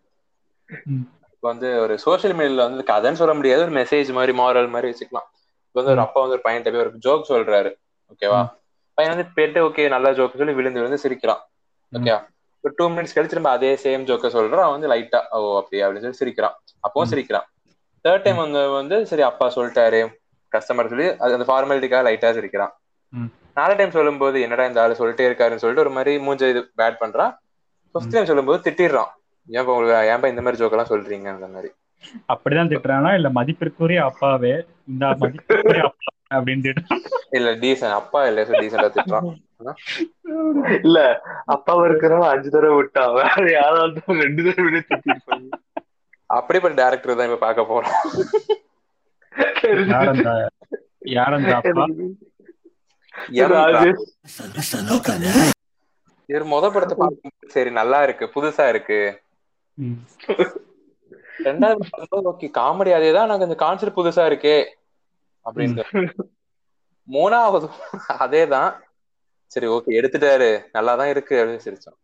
இப்போ 1.34 1.46
வந்து 1.52 1.68
ஒரு 1.84 1.94
சோஷியல் 2.04 2.36
மீடியால 2.38 2.66
வந்து 2.68 2.90
கதைன்னு 2.92 3.20
சொல்ல 3.22 3.34
முடியாது. 3.38 3.62
ஒரு 3.66 3.74
மெசேஜ் 3.80 4.10
மாதிரி 4.18 4.32
மாரல் 4.42 4.72
மாதிரி 4.74 4.90
வச்சுக்கலாம். 4.92 5.28
இப்போ 5.68 5.78
வந்து 5.80 5.94
ஒரு 5.94 6.02
அப்பா 6.06 6.20
வந்து 6.24 6.36
ஒரு 6.38 6.44
பையன்கிட்ட 6.46 6.72
போய் 6.74 6.84
ஒரு 6.86 6.94
ஜோக் 7.06 7.30
சொல்றாரு. 7.32 7.72
ஓகேவா? 8.12 8.40
பையன் 8.98 9.12
வந்து 9.14 9.26
போயிட்டு 9.36 9.60
ஓகே 9.68 9.84
நல்ல 9.94 10.12
ஜோக் 10.18 10.40
சொல்லி 10.40 10.54
விழுந்து 10.58 10.80
விழுந்து 10.80 11.02
சிரிக்கிறான். 11.04 11.42
ஓகேவா 11.92 12.20
ஒரு 12.64 12.72
டூ 12.78 12.84
மினிட்ஸ் 12.94 13.14
கழிச்சு 13.16 13.32
திரும்ப 13.32 13.50
அதே 13.56 13.70
சேம் 13.82 14.06
ஜோக்க 14.08 14.28
சொல்றான் 14.36 14.64
அவன் 14.66 14.76
வந்து 14.76 14.90
லைட்டா 14.92 15.18
ஓ 15.36 15.40
அப்படியா? 15.60 15.84
அப்படின்னு 15.86 16.06
சொல்லி 16.06 16.20
சிரிக்கிறான். 16.22 16.54
அப்பவும் 16.86 17.10
சிரிக்கிறான். 17.12 17.46
தேர்ட் 18.04 18.24
டைம் 18.24 18.40
வந்து 18.44 18.62
வந்து 18.80 18.96
சரி 19.10 19.22
அப்பா 19.30 19.46
சொல்லிட்டாரு. 19.56 20.00
கஸ்டமர் 20.52 20.90
சொல்லி 20.92 21.06
அது 21.22 21.36
அந்த 21.36 21.46
ஃபார்மாலிட்டிக்காக 21.48 22.02
லைட்டா 22.08 22.30
சிரிக்கிறான். 22.38 22.72
நாலு 23.58 23.74
டைம் 23.76 23.96
சொல்லும்போது 23.98 24.36
என்னடா 24.46 24.64
இந்த 24.70 24.80
ஆளு 24.82 24.98
சொல்லிட்டே 25.00 25.26
இருக்காருன்னு 25.28 25.62
சொல்லிட்டு 25.62 25.84
ஒரு 25.86 25.92
மாதிரி 25.96 26.12
மூஞ்ச 26.26 26.48
இது 26.52 26.62
பேட் 26.80 27.00
பண்றான். 27.02 27.32
ஃபர்ஸ்ட் 27.94 28.14
டைம் 28.14 28.30
சொல்லும்போது 28.30 28.58
திட்டிடுறான். 28.66 29.10
ஏன்பா 29.48 29.74
உங்களுக்கு 29.74 30.10
ஏன்பா 30.12 30.30
இந்த 30.32 30.42
மாதிரி 30.44 30.60
ஜோக்கெல்லாம் 30.62 30.92
சொல்றீங்க 30.92 31.28
அந்த 31.34 31.48
மாதிரி? 31.54 31.70
அப்படிதான் 32.32 32.70
திட்டுறானா? 32.72 33.10
இல்ல 33.18 33.28
மதிப்பிற்குரிய 33.38 34.00
அப்பாவே 34.10 34.54
இந்த 34.92 35.04
மதிப்பிற்குரிய 35.22 35.84
அப்பா 35.90 36.10
அப்படின்னு 36.30 36.72
இல்ல 37.38 37.48
டீசன் 37.62 37.96
அப்பா 38.00 38.20
இல்ல 38.28 38.42
திட்டுறான். 38.96 39.28
இல்ல 40.86 40.98
அப்பாவை 41.54 41.82
இருக்கிறவன் 41.88 42.32
அஞ்சு 42.32 42.48
தடவை 42.54 42.76
விட்டான் 42.78 43.14
வேற 43.18 43.44
யாராவது 43.58 44.18
ரெண்டு 44.24 44.40
தடவை 44.46 44.64
விட 44.66 44.78
திட்டிருப்பாங்க. 44.90 45.48
அப்படிப்பட்ட 46.38 46.74
டேரக்டர் 46.82 47.18
தான் 47.18 47.28
இப்ப 47.30 47.42
பார்க்க 47.46 47.70
போறோம். 47.72 47.96
இவர் 56.28 56.44
முத 56.52 56.64
படத்தை 56.74 56.96
பார்க்கும்போது 57.02 57.52
சரி 57.54 57.70
நல்லா 57.80 57.98
இருக்கு 58.06 58.26
புதுசா 58.36 58.64
இருக்கு. 58.72 59.00
ரெண்டாவது 61.46 62.48
காமெடி 62.58 62.92
அதேதான். 62.98 63.26
எனக்கு 63.28 63.48
இந்த 63.48 63.58
கான்செப்ட் 63.64 63.98
புதுசா 64.00 64.24
இருக்கே. 64.30 64.56
அப்படின்னு 65.46 65.82
மூணாவது 67.08 67.66
அதேதான். 68.18 68.70
சரி 69.52 69.66
ஓகே 69.66 69.92
எடுத்துட்டாரு. 69.98 70.48
நல்லாதான் 70.74 71.08
இருக்கு 71.08 71.34
அப்படின்னு 71.42 71.66
சிரிச்சோம். 71.66 71.98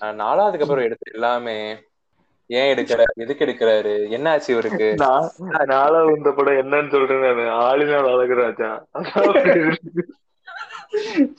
நாலாவதுக்கு 0.00 0.64
அப்புறம் 0.64 0.84
எடுத்து 0.84 1.12
எல்லாமே 1.14 1.56
ஏன் 2.50 2.70
எடுக்கிறாரு 2.72 3.14
எதுக்கு 3.16 3.44
எடுக்கிறாரு 3.44 4.10
என்ன 4.10 4.30
ஆச்சு 4.30 4.52
இவருக்கு 4.52 4.88
நாலாவது 5.66 6.16
இந்த 6.16 6.30
படம் 6.30 6.60
என்னன்னு 6.62 6.90
சொல்றேன் 6.90 7.22
ஆளுநாள் 7.64 8.10
அழகுராஜா. 8.12 8.70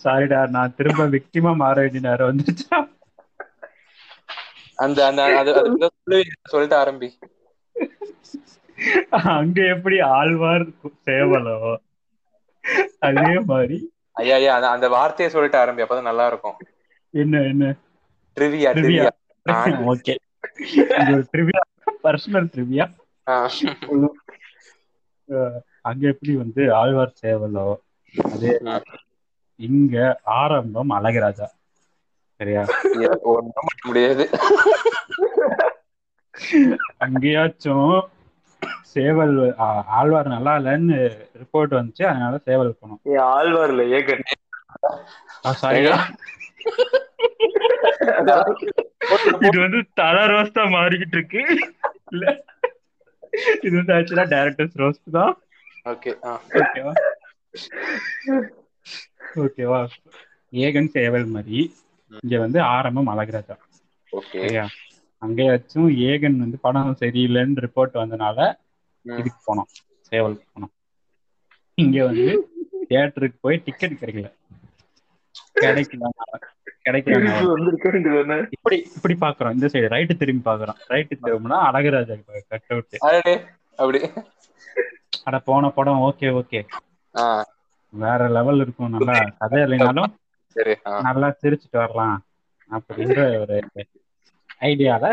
சாரிடா 0.04 0.48
நான் 0.48 0.76
திரும்ப 0.76 1.08
விக்டிமா 1.08 1.56
மாற 1.56 1.82
வேண்டிய 1.82 2.10
நேரம் 2.10 2.32
வந்துச்சா 2.32 2.78
அந்த 4.78 5.00
அந்த 5.06 5.22
அது 5.38 5.52
சொல்லிட்டு 6.44 6.78
ஆரம்பி. 6.78 7.10
அங்க 9.34 9.66
எப்படி 9.66 10.00
ஆழ்வார் 10.00 10.66
சேவலோ? 11.06 11.58
அதே 13.00 13.40
மாதிரி 13.46 13.78
ஐயா 14.14 14.36
ஐயா 14.36 14.72
அந்த- 14.72 14.88
வார்த்தையை 14.90 15.34
சொல்லிட்டு 15.34 15.58
ஆரம்பி 15.58 15.84
அப்பதான் 15.84 16.02
நல்லா 16.02 16.28
இருக்கும் 16.28 16.58
என்ன? 17.14 17.42
என்ன 17.44 17.66
trivia 18.38 18.70
trivia 18.78 19.10
okay. 19.86 20.16
Trivia 21.32 21.62
personal 22.04 22.50
trivia 22.54 22.86
அங்க 25.82 26.08
எப்படி 26.08 26.36
வந்து 26.36 26.74
ஆழ்வார் 26.74 27.20
சேவலோ? 27.24 27.68
அதே 28.32 28.52
இங்க 29.60 29.96
ஆரம்பம் 30.24 30.90
அழகராஜா. 30.90 31.48
சரியா? 32.40 32.64
முடியாது. 33.86 34.24
அங்கேயாச்சும் 36.98 37.94
சேவல் 38.94 39.36
ஆழ்வார் 39.94 40.28
நல்லா 40.28 40.54
இல்லைன்னு 40.60 40.98
ரிப்போர்ட் 41.42 41.78
வந்துச்சு. 41.78 42.04
அதனால 42.06 42.36
சேவல் 42.48 42.78
போனோம் 42.80 43.02
ஏ 43.10 43.16
ஆழ்வார்ல 43.32 43.84
ஏகன். 43.98 44.24
சாரி 45.62 45.82
இது 49.46 49.58
வந்து 49.64 49.80
தல 50.00 50.18
ரோஸ்டா 50.32 50.64
மாறிக்கிட்டு 50.76 51.18
இருக்கு. 51.18 51.42
இல்ல. 52.12 52.26
இது 53.64 53.74
வந்து 53.78 53.96
ஆக்சுவலா 53.96 54.26
டேரக்டர்ஸ் 54.34 54.80
ரோஸ்ட் 54.82 55.10
தான். 55.12 55.34
ஓகே 55.86 56.12
ஓகேவா 56.60 56.94
ஓகேவா 59.44 59.80
ஏகன் 60.54 60.90
சேவல் 60.94 61.28
மாதிரி. 61.32 61.60
இங்க 62.12 62.36
வந்து 62.40 62.60
ஆரம்பம் 62.74 63.12
அழகராஜா. 63.14 63.56
ஓகே. 64.14 64.44
அங்கேயாச்சும் 65.22 65.90
ஏகன் 66.08 66.38
வந்து 66.38 66.58
படம் 66.62 66.98
சரியில்லைன்னு 67.02 67.64
ரிப்போர்ட் 67.66 68.00
வந்தனால 68.02 68.38
இதுக்கு 69.14 69.40
போனோம். 69.48 69.70
சேவலுக்கு 70.12 70.46
போனோம். 70.54 70.74
இங்க 71.78 72.06
வந்து 72.06 72.32
தியேட்டருக்கு 72.90 73.38
போய் 73.42 73.64
டிக்கெட் 73.66 74.00
கிடைக்கல. 74.00 74.28
கிடைக்கல. 75.56 76.10
கிடைக்கல. 76.86 77.20
இப்படி 78.56 78.78
இப்படி 78.96 79.16
பாக்குறோம். 79.16 79.54
இந்த 79.54 79.68
சைடு 79.68 79.88
ரைட்டு 79.94 80.18
திரும்பி 80.18 80.50
பாக்குறோம். 80.50 80.80
ரைட்டு 80.90 81.16
திரும்பினா 81.20 81.58
அழகராஜா 81.68 82.16
கட் 82.48 82.68
அவுட் 82.68 82.98
அப்படி. 83.80 84.00
அட 85.24 85.40
போன 85.40 85.70
படம் 85.70 86.02
ஓகே 86.02 86.28
ஓகே 86.40 86.60
வேற 87.94 88.30
லெவல் 88.30 88.60
இருக்கும். 88.60 88.90
நல்லா 88.90 89.16
கதை 89.38 89.60
இல்லைனாலும் 89.64 90.12
நல்லா 91.00 91.28
சிரிச்சுட்டு 91.42 91.78
வரலாம். 91.78 92.18
அப்படின்ற 92.72 93.20
ஒரு 93.40 93.56
ஐடியால 94.62 95.06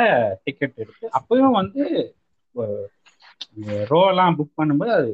டிக்கெட் 0.45 0.77
எடுத்து 0.77 1.07
அப்பயும் 1.19 1.57
வந்து 1.59 1.83
ரோ 3.89 4.09
எல்லாம் 4.09 4.37
புக் 4.39 4.59
பண்ணும்போது 4.61 4.93
அது 4.93 5.11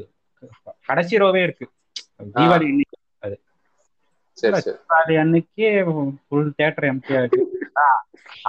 கடைசி 0.83 1.19
ரோவே 1.19 1.43
இருக்கு. 1.43 1.67
தீபாவளி 2.35 2.69
சரி 4.39 4.61
தீபாவளி 4.61 5.15
அன்னைக்கே 5.19 5.71
ஃபுல் 6.19 6.53
தேட்டர் 6.59 6.89
எம்டியா 6.91 7.21
இருக்கு 7.23 7.43
ஆ, 7.77 7.85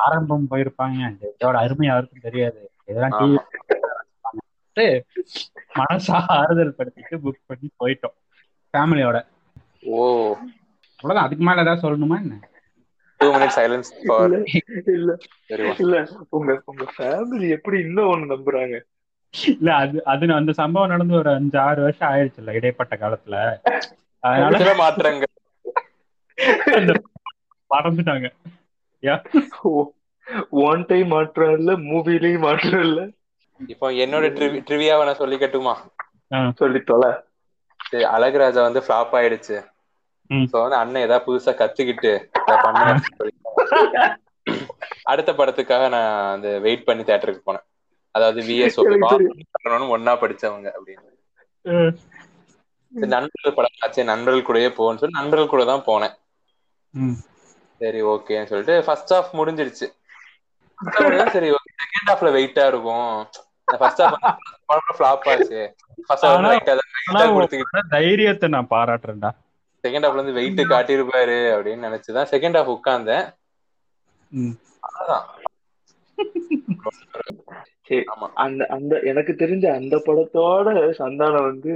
ஆரம்பம் 0.04 0.48
போயிருப்பாங்க. 0.52 1.00
இதோட 1.32 1.56
அருமை 1.56 1.88
யாருக்கும் 1.88 2.22
தெரியாது. 2.22 2.62
இதெல்லாம். 2.86 3.16
டிவி 4.78 4.88
மனசா 5.76 6.18
ஆறுதல் 6.36 6.78
படுத்திட்டு 6.78 7.16
புக் 7.18 7.48
பண்ணி 7.48 7.68
போயிட்டோம். 7.78 8.16
ஃபேமிலியோட 8.74 9.18
ஓ. 9.92 10.00
அவ்வளவுதான். 11.00 11.26
அதுக்கு 11.26 11.44
மேல 11.44 11.62
ஏதாவது 11.62 11.84
சொல்லணுமா 11.86 12.18
என்ன? 12.22 12.36
டூ 13.20 13.28
மினிட் 13.34 13.56
சைலன்ஸ் 13.56 13.90
ஃபார் 14.06 14.34
இல்ல 14.94 15.12
இல்ல 15.80 15.96
உங்க 16.30 16.62
உங்க 16.66 16.86
ஃபேமிலி 16.98 17.50
எப்படி 17.50 17.80
இன்னும் 17.80 18.10
ஒண்ணு 18.10 18.34
நம்புறாங்க? 18.34 18.78
இல்ல 19.34 19.70
அது 19.82 19.98
அது 20.06 20.34
அந்த 20.36 20.52
சம்பவம் 20.60 20.92
நடந்து 20.92 21.14
ஒரு 21.16 21.30
அஞ்சு 21.34 21.58
ஆறு 21.60 21.80
வருஷம் 21.86 22.10
ஆயிடுச்சுல்ல 22.10 22.56
இடைப்பட்ட 22.58 22.94
காலத்துல. 22.98 23.36
அதனால 24.24 24.56
அந்த 26.78 26.94
மறந்துட்டாங்க. 27.72 28.28
ஒன் 30.66 30.84
டைம் 30.88 31.08
மாற்றம் 31.08 31.54
இல்ல 31.58 31.72
மூவிலையும் 31.86 32.46
மாற்றம் 32.46 32.84
இல்ல? 32.88 33.00
இப்போ 33.70 33.88
என்னோட 34.04 34.26
ட்ரிவியாவை 34.68 35.04
நான் 35.06 35.22
சொல்லிக்கட்டுமா 35.22 35.74
சொல்லி 36.60 36.80
தொலை 36.84 37.10
சரி, 37.80 38.04
அழகுராஜா 38.16 38.62
வந்து 38.66 38.82
ஃபிளாப் 38.86 39.14
ஆயிடுச்சு. 39.20 39.58
சோ 40.50 40.58
வந்து 40.64 40.78
அண்ணன் 40.80 41.06
ஏதாவது 41.06 41.26
புதுசா 41.26 41.52
கத்துக்கிட்டு 41.56 42.12
சொல்லிட்டாங்க. 42.40 42.84
அடுத்த 45.12 45.32
படத்துக்காக 45.34 45.84
நான் 45.90 46.12
அந்த 46.34 46.48
வெயிட் 46.60 46.86
பண்ணி 46.86 47.04
தியேட்டருக்கு 47.04 47.42
போனேன். 47.46 47.66
அதாவது 48.12 48.42
விஎஸ் 48.42 48.80
ஒன்னா 49.94 50.22
படிச்சவங்க 50.22 50.72
அப்படின்னு. 50.78 51.10
நண்பர்கள் 52.92 53.54
படம் 53.54 53.72
ஆச்சு 53.80 54.04
நண்பர்கள் 54.04 54.44
கூடயே 54.44 54.70
போகணும்னு 54.70 54.96
சொல்லி 54.96 55.10
நண்பர்கள் 55.10 55.48
கூட 55.48 55.66
தான் 55.66 55.82
போனேன். 55.82 56.12
ம். 56.94 57.16
சரி 57.80 58.04
ஓகேன்னு 58.04 58.46
சொல்லிட்டு 58.46 58.84
ஃபர்ஸ்ட் 58.84 59.14
ஹாஃப் 59.14 59.34
முடிஞ்சிருச்சு. 59.34 59.94
சரி 61.32 61.52
செகண்ட் 61.52 62.08
ஹாஃப்ல 62.08 62.36
வெயிட்டா 62.36 62.68
இருக்கும். 62.68 63.28
ஃபர்ஸ்ட் 63.80 64.02
ஹாஃப் 64.02 64.18
ஃபிளாப் 64.98 65.32
ஆச்சு. 65.32 65.76
ஃபர்ஸ்ட் 66.08 66.26
ஹாஃப் 66.26 67.36
கொடுத்துக்கிட்டு 67.36 67.76
உன்னோட 67.76 67.90
தைரியத்தை 67.90 68.50
நான் 68.50 68.70
பாராட்டுறேன்டா. 68.70 69.32
செகண்ட் 69.84 70.06
ஹாஃப்ல 70.06 70.14
இருந்து 70.14 70.34
வெயிட் 70.34 70.60
காட்டியிருப்பாரு 70.60 71.58
அப்படின்னு 71.58 71.88
நினைச்சுதான் 71.88 72.30
செகண்ட் 72.34 72.60
ஹாஃப் 72.60 72.76
உட்கார்ந்தேன். 72.76 73.26
அந்த 78.34 78.66
அந்த 78.66 79.00
எனக்கு 79.00 79.34
தெரிஞ்ச 79.34 79.68
அந்த 79.72 80.02
படத்தோட 80.06 80.94
சந்தானம் 80.98 81.44
வந்து 81.44 81.72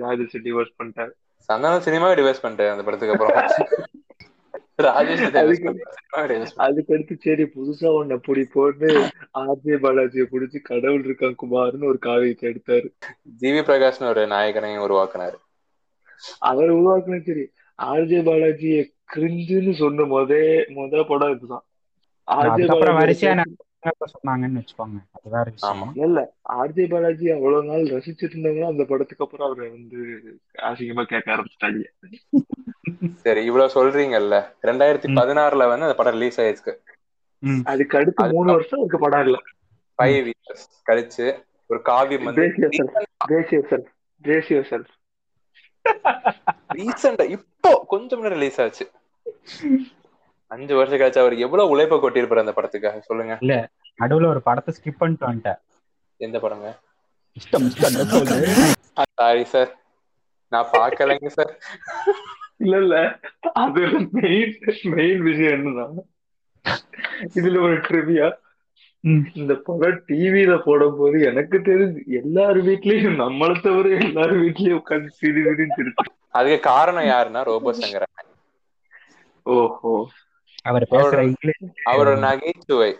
ராஜேஷ் 0.00 0.38
டிவோர்ஸ் 0.44 0.74
பண்ணிட்டாரு. 0.82 1.10
சந்தானம் 1.52 1.80
சினிமாவை 1.88 2.14
டிவைஸ் 2.14 2.42
பண்ணிட்டேன் 2.42 2.70
அந்த 2.70 2.82
படத்துக்கு 2.84 3.24
அப்புறம். 3.24 3.42
ராஜேஷ் 4.82 5.20
divorce 5.20 5.34
அதுக்கு- 5.34 5.72
பண்ணிட்டாரு. 5.72 6.16
சினிமாவை 6.16 6.20
divorce 6.20 6.46
பண்ணிட்டாரு. 6.46 6.56
அதுக்கு 6.56 6.94
அடுத்து 6.94 7.16
சரி 7.20 7.42
புதுசா 7.42 7.84
ஒன்ன 7.84 8.20
புடி 8.28 8.44
போட்டு 8.52 8.86
ஆர்ஜே 9.34 9.76
பாலாஜியை 9.78 10.26
புடிச்சு 10.32 10.60
கடவுள் 10.62 11.04
இருக்கான் 11.04 11.34
குமார்னு 11.42 11.84
ஒரு 11.84 11.98
காவியத்தை 11.98 12.50
எடுத்தாரு. 12.50 12.92
ஜிவி 13.40 13.62
பிரகாஷ்னு 13.62 14.08
ஒரு 14.08 14.26
நாயகனையும் 14.26 14.90
உருவாக்குனாரு. 14.90 15.34
அவர் 16.38 16.74
உருவாக்குன 16.74 17.20
சரி. 17.20 17.50
ஆர்ஜே 17.82 18.18
பாலாஜிய 18.22 18.84
கிரிஞ்சுன்னு 19.14 19.72
சொன்ன 19.72 20.02
முத 20.02 20.32
முத 20.68 21.04
படம் 21.08 21.36
இதுதான். 21.36 21.64
ஆர்ஜே 22.26 22.66
பாலாஜி 22.66 23.26
சொன்னாங்கன்னு 23.84 24.60
வச்சுக்கோங்க. 24.60 24.98
அது 25.10 25.28
வேற 25.30 25.44
ஆமா. 25.44 25.52
விஷயம் 25.52 25.92
இல்ல 25.94 26.36
ஆர்ஜே 26.48 26.90
பாலாஜி 26.90 27.30
அவ்வளவு 27.30 27.64
நாள் 27.64 27.82
ரசிச்சிட்டு 27.82 28.34
இருந்தாங்கன்னா 28.34 28.66
அந்த 28.66 28.84
படத்துக்கு 28.84 29.24
அப்புறம் 29.24 29.46
அவரை 29.50 29.70
வந்து 29.70 29.98
அசிங்கமா 30.62 31.04
கேட்க 31.04 31.28
ஆரம்பிச்சிட்டாங்க. 31.32 31.82
சரி 33.14 33.44
இவ்வளவு 33.44 33.74
சொல்றீங்கல்ல. 33.74 34.36
ரெண்டாயிரத்தி. 34.62 35.08
பதினாறுல 35.20 35.68
வந்து 35.68 35.86
அந்த 35.86 35.94
படம் 35.94 36.12
ரிலீஸ் 36.12 36.40
ஆயிருக்கு. 36.40 36.74
அதுக்கு 37.64 37.98
அடுத்து 37.98 38.32
மூணு 38.32 38.52
வருஷம் 38.52 38.78
அதுக்கு 38.78 38.98
படம் 38.98 39.24
இல்ல. 39.24 39.38
ஃபைவ் 39.98 40.30
இயர்ஸ் 40.30 40.66
கழிச்சு 40.86 41.26
ஒரு 41.66 41.82
காவியம். 41.82 42.26
ரீசெண்டா 46.74 47.30
இப்போ 47.30 47.84
கொஞ்சம் 47.88 48.22
ரிலீஸ் 48.22 48.60
ஆச்சு. 48.60 48.90
அஞ்சு 50.50 50.74
வருஷம் 50.74 51.00
கழிச்சு 51.00 51.22
அவர் 51.22 51.34
எவ்வளவு 51.44 51.72
உழைப்ப 51.72 51.96
கொட்டியிருப்பாரு 51.96 52.44
அந்த 52.44 52.54
படத்துக்காக? 52.56 53.00
சொல்லுங்க. 53.08 53.34
நடுவுல 53.98 54.28
ஒரு 54.28 54.40
படத்தை 54.42 54.70
ஸ்கிப் 54.76 55.00
பண்ணிட்டு 55.00 55.26
வந்துட்டேன். 55.26 55.60
எந்த 56.20 56.38
படங்க? 56.40 56.68
இஷ்டம். 57.36 57.66
சாரி 59.18 59.44
சார் 59.50 59.70
நான் 60.52 60.70
பார்க்கலைங்க 60.72 61.30
சார் 61.34 61.52
இல்ல 62.60 62.76
இல்ல. 62.78 62.96
அது 63.56 63.82
மெயின் 64.16 64.54
மெயின் 64.94 65.20
விஷயம் 65.22 65.54
என்னன்னா 65.56 65.86
இதுல 67.36 67.60
ஒரு 67.60 67.76
ட்ரிவியா. 67.86 68.28
இந்த 69.34 69.52
படம் 69.66 70.00
டிவில 70.08 70.54
போடும்போது 70.64 71.18
எனக்கு 71.26 71.58
தெரிஞ்சு 71.68 72.00
எல்லார் 72.18 72.58
வீட்லயும் 72.66 73.20
நம்மளை 73.22 73.54
தவிர 73.60 73.92
எல்லார் 74.00 74.34
வீட்லயும் 74.42 74.80
உட்காந்து 74.80 75.10
சிரி 75.20 75.42
சிரிச்சிருக்கு 75.50 76.04
அதுக்கு 76.32 76.58
காரணம் 76.66 77.08
யாருன்னா 77.08 77.42
ரோபோ 77.48 77.72
சங்கர் 77.78 78.06
ஓஹோ. 79.46 79.92
அவர் 80.64 80.86
பேசுற 80.90 81.20
இங்கிலீஷ் 81.22 81.62
அவரோட 81.90 82.18
நகைச்சுவை. 82.18 82.90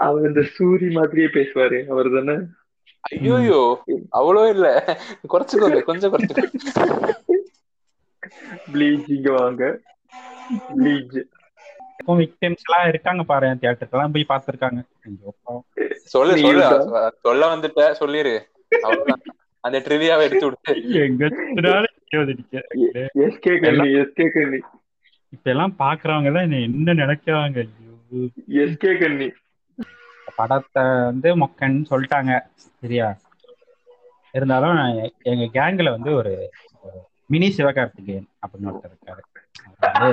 அவர் 0.00 0.26
இந்த 0.26 0.42
சூரி 0.54 0.88
மாதிரியே 0.90 1.28
பேசுவாரு 1.36 1.78
அவர் 1.86 2.08
தானே? 2.10 2.36
ஐயோயோ 3.04 3.60
அவ்வளோ 4.12 4.42
இல்ல. 4.48 4.66
குறைச்சுக்கோங்க 5.28 5.80
கொஞ்சம் 5.82 6.12
குறைச்சுக்கோங்க. 6.12 6.56
ப்ளீச் 8.72 9.10
இங்க 9.10 9.30
வாங்க. 9.32 9.62
ப்ளீச். 10.76 11.20
இப்போ 12.00 12.14
விக்டிம்ஸ் 12.16 12.64
எல்லாம் 12.66 12.88
இருக்காங்க 12.88 13.22
பாரு 13.22 13.46
தியேட்டருக்கு 13.54 13.90
எல்லாம் 13.90 14.12
போய் 14.12 14.30
பாவம். 15.44 15.64
சொல்லு 16.12 16.34
சொல்லு? 16.36 16.64
சொல்ல 17.20 17.56
வந்துட்ட 17.56 17.82
சொல்லிரு. 18.00 18.34
அந்த 19.64 19.78
ட்ரிவியாவை 19.78 20.22
எடுத்து 20.22 20.46
விட்டு 20.46 20.72
எங்க. 21.02 21.24
எஸ்கே 23.24 23.54
கண்ணி 23.62 23.88
எஸ்கே 24.00 24.26
கண்ணி. 24.32 24.60
இப்ப 25.32 25.50
எல்லாம் 25.50 25.74
பாக்குறவங்க 25.78 26.28
எல்லாம் 26.30 26.46
என்னை 26.46 26.60
என்ன 26.62 26.94
நினைக்கிறாங்க. 27.00 27.60
எஸ்கே 28.62 28.92
கண்ணி. 29.00 29.28
படத்தை 30.38 30.82
வந்து 31.08 31.28
மொக்கன்னு 31.42 31.82
சொல்லிட்டாங்க. 31.90 32.32
சரியா? 32.80 33.08
இருந்தாலும் 34.34 34.78
எங்க 35.30 35.44
கேங்ல 35.56 35.90
வந்து 35.90 36.10
ஒரு 36.14 36.32
மினி 37.26 37.48
சிவகார்த்திகேயன் 37.56 38.28
அப்படின்னு 38.42 38.70
ஒருத்தர் 38.70 38.94
இருக்காரு. 38.94 40.12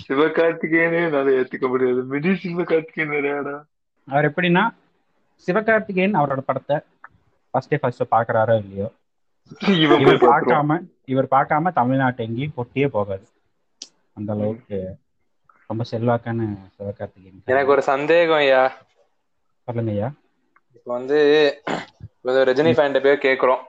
சிவகார்த்திகேயனே 0.00 1.00
என்னால 1.06 1.34
ஏத்துக்க 1.40 1.68
முடியாது. 1.68 2.02
மினி 2.12 2.32
சிவகார்த்திகேயன் 2.44 3.48
அவர் 4.08 4.28
எப்படின்னா 4.30 4.64
சிவகார்த்திகேயன் 5.46 6.18
அவரோட 6.20 6.42
படத்தை 6.50 6.76
ஃபர்ஸ்டே 7.54 7.78
ஃபர்ஸ்ட் 7.80 8.12
பாக்குறாரோ 8.14 8.54
இல்லையோ 8.62 8.88
இவர். 9.84 10.00
பார்க்காம 10.22 10.76
இவர் 11.04 11.28
பார்க்காம 11.30 11.72
தமிழ்நாட்டு 11.72 12.24
எங்கேயும் 12.24 12.56
பொட்டியே 12.56 12.88
போகாது. 12.88 13.26
அந்த 14.12 14.32
அளவுக்கு 14.32 14.78
ரொம்ப 15.70 15.84
செல்வாக்கான 15.90 16.40
சிவகார்த்திகேயன் 16.74 17.42
எனக்கு 17.44 17.70
ஒரு 17.70 17.82
சந்தேகம் 17.82 18.36
ஐயா. 18.36 18.62
சொல்லுங்க 19.68 19.90
ஐயா. 19.90 20.08
இப்போ 20.72 20.92
வந்து 20.92 21.18
ரஜினி 22.48 22.72
ஃபேன்ட்ட 22.76 23.02
போய் 23.02 23.24
கேக்குறோம். 23.26 23.62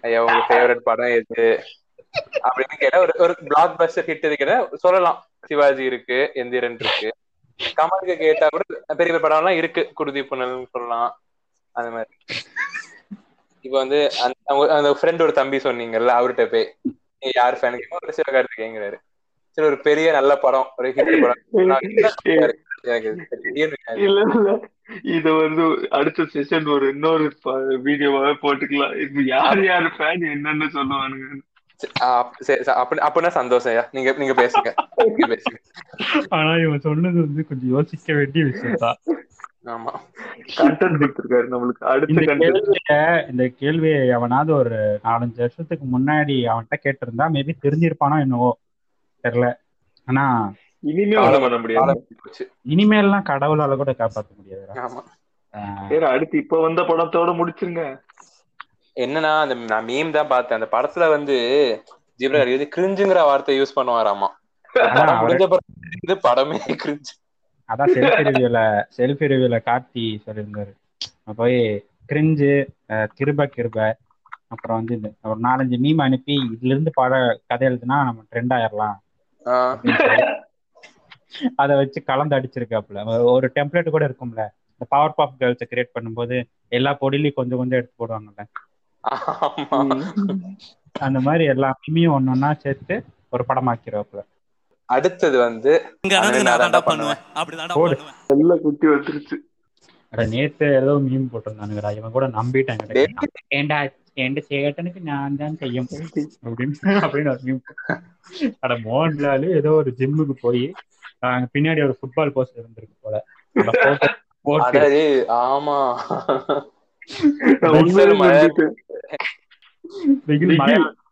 ஐயா 0.00 0.20
உங்க 0.24 0.40
ஃபேவரட் 0.48 0.86
படம் 0.88 1.14
எது? 1.18 1.44
அப்படின்னு 2.46 2.76
கேட்டா 2.78 2.98
ஒரு 3.00 3.12
ஒரு 3.18 3.34
பிளாக் 3.42 3.80
பஸ்டர் 3.80 4.08
ஹிட் 4.08 4.26
இருக்கிற 4.26 4.52
சொல்லலாம். 4.74 5.18
சிவாஜி 5.46 5.84
இருக்கு 5.84 6.30
எந்திரன் 6.34 6.76
இருக்கு. 6.80 7.10
கமலுக்கு 7.76 8.16
கேட்டா 8.16 8.46
கூட 8.48 8.62
பெரிய 8.66 8.96
பெரிய 8.96 9.18
படம் 9.20 9.38
எல்லாம் 9.38 9.56
இருக்கு. 9.56 9.90
குருதி 9.94 10.20
புனல்னு 10.22 10.66
சொல்லலாம். 10.70 11.10
அந்த 11.76 11.90
மாதிரி. 11.90 12.12
இப்போ 13.64 13.78
வந்து 13.78 14.10
அந்த 14.22 14.34
அவங்க- 14.46 14.74
அந்த 14.74 14.92
ஃப்ரெண்ட் 14.92 15.22
ஒரு 15.22 15.32
தம்பி 15.32 15.58
சொன்னீங்கல்ல 15.58 16.18
அவர்கிட்ட 16.18 16.46
போய் 16.46 16.74
நீங்க 17.20 17.32
யார் 17.34 17.54
ஃபேன் 17.54 17.98
ஒரு 17.98 18.14
சிவகார்த்திகேயங்கிறாரு 18.18 18.96
சரி 19.58 19.66
ஒரு 19.66 19.80
பெரிய 19.80 20.12
நல்ல 20.12 20.36
படம் 20.36 20.66
ஒரு 20.76 20.88
ஹிட் 20.88 21.20
படம். 21.20 21.38
இத 25.14 25.32
வந்து 25.32 25.88
அடுத்த 25.90 26.26
செஷன் 26.32 26.68
ஒரு 26.68 26.88
இன்னொரு 26.88 27.36
வீடியோவாவே 27.82 28.36
போட்டுக்கலாம். 28.42 28.96
இப்ப 28.96 29.20
யார் 29.26 29.64
யார் 29.64 29.94
ஃபேன் 29.98 30.32
என்னன்னு 30.32 30.68
சொல்லுவானுங்க. 30.68 31.42
அப்படின்னா 33.08 33.32
சந்தோஷம் 33.32 33.84
நீங்க 33.90 34.14
நீங்க 34.18 34.42
பேசுங்க. 34.42 34.86
நீங்க 35.08 35.26
பேசுங்க. 35.26 35.56
ஆனா 36.28 36.56
இவன் 36.56 36.80
சொன்னது 36.80 37.20
வந்து 37.20 37.46
கொஞ்சம் 37.46 37.68
யோசிக்க 37.68 38.12
வேண்டிய 38.12 38.44
விஷயம் 38.44 38.76
தான் 38.76 38.96
ஆமா. 39.64 39.92
கண்டென்ட் 40.56 40.98
கொடுத்துருக்காரு 41.00 41.46
நம்மளுக்கு. 41.50 41.84
அடுத்த 41.84 42.12
இந்த 43.30 43.42
கேள்விய 43.60 44.06
எவனாவது 44.08 44.54
ஒரு 44.54 45.00
நாலஞ்சு 45.04 45.36
வருஷத்துக்கு 45.36 45.86
முன்னாடி 45.86 46.36
அவன்கிட்ட 46.44 46.76
கேட்டிருந்தா 46.84 47.28
மேபி 47.28 47.52
தெரிஞ்சிருப்பானோ 47.62 48.20
என்னவோ 48.20 48.50
தெரியல. 49.24 49.48
ஆனா. 50.08 50.24
இனிமேல்லாம் 52.68 53.28
கடவுளால 53.28 53.76
கூட 53.76 53.92
காப்பாற்ற 53.92 54.34
முடியாது. 54.36 54.66
ஆமா. 54.80 55.02
சரி 55.88 56.04
அடுத்து 56.04 56.38
இப்ப 56.38 56.60
வந்த 56.60 56.82
படத்தோட 56.82 57.30
முடிச்சிருங்க. 57.32 57.82
என்னன்னா 58.96 59.40
அந்த 59.40 59.54
நான் 59.54 59.86
மீம் 59.86 60.10
தான் 60.10 60.28
பார்த்தேன். 60.28 60.60
அந்த 60.60 60.68
படத்துல 60.72 61.08
வந்து 61.08 61.36
ஜிப்ரா 62.20 62.68
கிரிஞ்சுங்கிற 62.76 63.24
வார்த்தை 63.24 63.60
யூஸ் 63.60 63.76
பண்ணுவாராமா. 63.76 64.28
முடிஞ்ச 65.22 65.44
படமே 66.22 66.58
கிரிஞ்சு 66.74 67.12
அதான் 67.70 67.92
செல்ஃபி 67.94 68.22
ரிவியூல 68.28 68.58
செல்ஃபி 68.96 69.26
ரிவியூல 69.32 69.58
கார்த்தி 69.68 70.04
சொல்லியிருந்தாரு. 70.26 70.72
போய் 71.40 71.58
கிரிஞ்சு 72.12 72.52
கிருப 73.18 73.46
கிருப 73.56 73.78
அப்புறம் 74.52 74.78
வந்து 74.78 74.94
இந்த 74.96 75.08
ஒரு 75.30 75.40
நாலஞ்சு 75.48 75.76
மீம் 75.84 76.02
அனுப்பி 76.06 76.34
இதுல 76.54 76.72
இருந்து 76.74 76.90
பட 76.94 77.20
கதை 77.50 77.68
எழுதுனா 77.68 77.98
நம்ம 78.08 78.24
ட்ரெண்ட் 78.32 78.54
ஆயிரலாம். 78.56 78.98
அதை 81.62 81.76
வச்சு 81.76 82.00
கலந்து 82.10 82.36
அடிச்சிருக்காப்புல. 82.38 83.04
ஒரு 83.34 83.46
டெம்ப்ளேட் 83.54 83.94
கூட 83.94 84.04
இருக்கும்ல. 84.08 84.42
இந்த 84.74 84.84
பவர் 84.94 85.16
பாப் 85.16 85.38
கேர்ள்ஸை 85.40 85.66
கிரியேட் 85.70 85.94
பண்ணும்போது 85.96 86.36
எல்லா 86.78 86.90
பொடிலையும் 87.00 87.38
கொஞ்சம் 87.38 87.60
கொஞ்சம் 87.60 87.78
எடுத்து 87.80 87.96
போடுவாங்கல்ல. 88.02 88.44
அந்த 91.06 91.18
மாதிரி 91.26 91.44
எல்லா 91.52 91.70
மீமையும் 91.82 92.16
ஒன்னொன்னா 92.16 92.50
சேர்த்து 92.64 92.94
ஒரு 93.30 93.44
படமாக்கிடுவாப்புல 93.48 94.22
அடுத்தது 94.88 95.38
வந்து 95.38 95.72
நல்ல 98.30 98.56
குட்டி 98.58 98.86
வந்துருச்சு 98.86 99.36
நேத்து 100.28 100.66
ஏதோ 100.78 100.92
மீம் 101.04 101.28
போட்டிருந்தானுங்கடா. 101.32 101.90
இவன் 101.92 102.12
கூட. 102.12 102.24
கிடையாது 102.82 103.28
ஏண்டா 103.50 103.78
என் 104.14 104.34
சேட்டனுக்கு 104.48 105.00
நான் 105.02 105.36
தான் 105.36 105.56
செய்யும். 105.56 105.86
அப்படின்னு 106.46 106.74
அப்படின்னு 107.04 107.30
ஒரு 107.30 107.44
meme. 107.46 107.60
அட 108.60 108.74
மோகன்லால் 108.84 109.46
ஏதோ 109.56 109.70
ஒரு 109.72 109.90
ஜிம்முக்கு 109.98 110.34
போய் 110.40 110.64
அங்க 111.26 111.48
பின்னாடி 111.54 111.82
ஒரு 111.84 111.96
ஃபுட்பால் 111.98 112.30
போஸ்ட் 112.30 112.58
இருந்திருக்கு 112.58 112.96
போல. 113.00 113.16
ஆமா. 115.42 115.78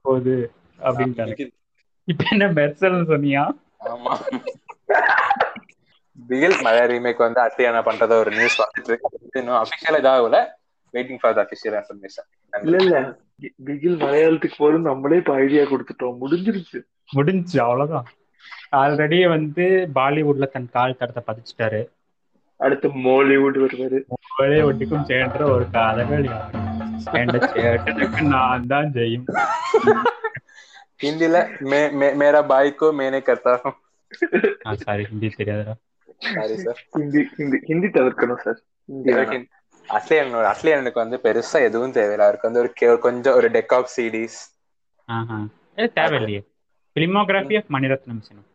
போகுது 0.03 0.37
அப்படின்ட்டாங்க 0.81 1.35
இப்ப 2.11 2.25
என்ன 2.31 2.47
மெர்சல்னு 2.51 3.11
சொன்னியா? 3.11 3.43
ஆமா. 3.87 4.15
பிகில் 6.19 6.63
மழை 6.63 6.87
ரீமேக் 6.87 7.17
வந்து 7.19 7.41
அட்லியானா 7.41 7.81
பண்றத 7.85 8.13
ஒரு 8.19 8.31
நியூஸ் 8.31 8.59
இருக்கு 8.79 9.09
இன்னும் 9.33 9.61
official 9.63 9.99
இதாகல 9.99 10.39
waiting 10.95 11.21
for 11.21 11.35
the 11.35 11.47
official 11.47 11.77
information 11.79 12.29
இல்ல 12.53 12.77
இல்ல. 12.77 12.97
பிகில் 13.67 13.97
மலையாளத்துக்கு 13.97 14.57
போறது 14.59 14.79
நம்மளே 14.81 15.17
இப்ப 15.17 15.35
ஐடியா 15.35 15.63
கொடுத்துட்டோம். 15.65 16.19
முடிஞ்சிருச்சு. 16.21 16.79
முடிஞ்சு 17.11 17.61
அவ்வளவுதான். 17.61 18.09
ஆல்ரெடி 18.73 19.29
வந்து 19.29 19.65
பாலிவுட்ல 19.95 20.47
தன் 20.51 20.71
கால் 20.71 20.99
தடத்தை 21.01 21.23
பதிச்சிட்டாரு. 21.27 21.81
அடுத்து 22.61 22.89
மோலிவுட் 23.05 23.59
வருவாரு. 23.65 23.99
ஒரே 24.39 24.61
ஒட்டிக்கும் 24.61 25.09
சேர்ன்ற 25.09 25.43
ஒரு 25.51 25.65
சேட்டனுக்கு 27.55 28.21
நான் 28.29 28.67
தான் 28.67 28.93
செய்யும் 28.93 29.27
ஹிந்தில 31.03 31.37
மே 31.61 31.81
மே- 32.01 32.15
மேரா 32.15 32.41
பாய்க்கோ 32.49 32.89
மேனே 33.01 33.23
கர்த்தா 33.23 33.53
சாரி 34.77 35.05
ஹிந்தி 35.05 35.27
தெரியாதுடா. 35.39 35.75
சாரி 36.35 36.57
சார் 36.57 36.79
ஹிந்தி 36.91 37.29
ஹிந்தி 37.37 37.59
ஹிந்தி 37.67 37.87
தவிர்க்கணும் 37.87 38.37
சார் 38.37 38.59
ஹிந்தி 38.87 39.13
வேணாம். 39.13 39.45
அஸ்லியனோட 39.89 40.47
அஸ்லியனுக்கு 40.53 40.95
வந்து 40.95 41.21
பெருசா 41.23 41.59
எதுவும் 41.69 41.93
தேவையில்ல. 41.93 42.27
அவருக்கு 42.27 42.51
வந்து 42.51 42.61
ஒரு 42.85 42.99
கொஞ்சம் 42.99 43.35
ஒரு 43.35 43.51
டெக் 43.51 43.75
ஆஃப் 43.75 43.91
சிடிஸ் 43.97 44.39
தேவையில்லையே. 45.77 46.41
பிலிமோகிராஃபி 46.97 47.57
ஆஃப் 47.57 47.71
மணிரத்னம் 47.71 48.21
சினம் 48.21 48.47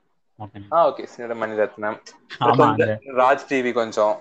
ஆ 0.71 0.87
ஓகே. 0.89 1.03
சின்ன 1.03 1.45
மணிரத்னம் 1.45 1.97
ஆமா 2.39 2.53
அந்த 2.53 2.55
கொஞ்சம் 2.55 3.17
ராஜ் 3.17 3.45
டிவி 3.49 3.73
கொஞ்சம். 3.73 4.15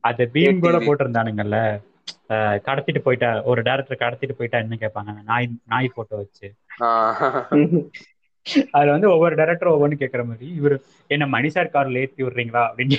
அந்த 0.00 0.28
பீம் 0.32 0.60
கூட. 0.60 0.78
போட்டிருந்தானுங்கல்ல. 0.78 1.58
கடத்திட்டு 2.66 2.98
போயிட்டா 2.98 3.42
ஒரு 3.42 3.62
டேரக்டர் 3.62 4.00
கடத்திட்டு 4.00 4.32
போயிட்டா 4.32 4.58
என்ன 4.58 4.76
கேட்பாங்க? 4.80 5.22
நாய் 5.24 5.48
நாய் 5.66 5.90
போட்டோ 5.94 6.16
வச்சு. 6.16 6.52
அதுல 8.72 8.90
வந்து 8.90 9.10
ஒவ்வொரு 9.10 9.34
டேரக்டர் 9.36 9.72
ஒவ்வொன்னு 9.72 9.96
கேக்குற 9.98 10.24
மாதிரி 10.24 10.60
இவரு 10.60 10.76
என்ன 11.06 11.26
மணி 11.26 11.48
சார் 11.48 11.70
கார்ல 11.70 11.98
ஏத்தி 11.98 12.22
விடுறீங்களா? 12.22 12.62
அப்படின்னு 12.70 12.98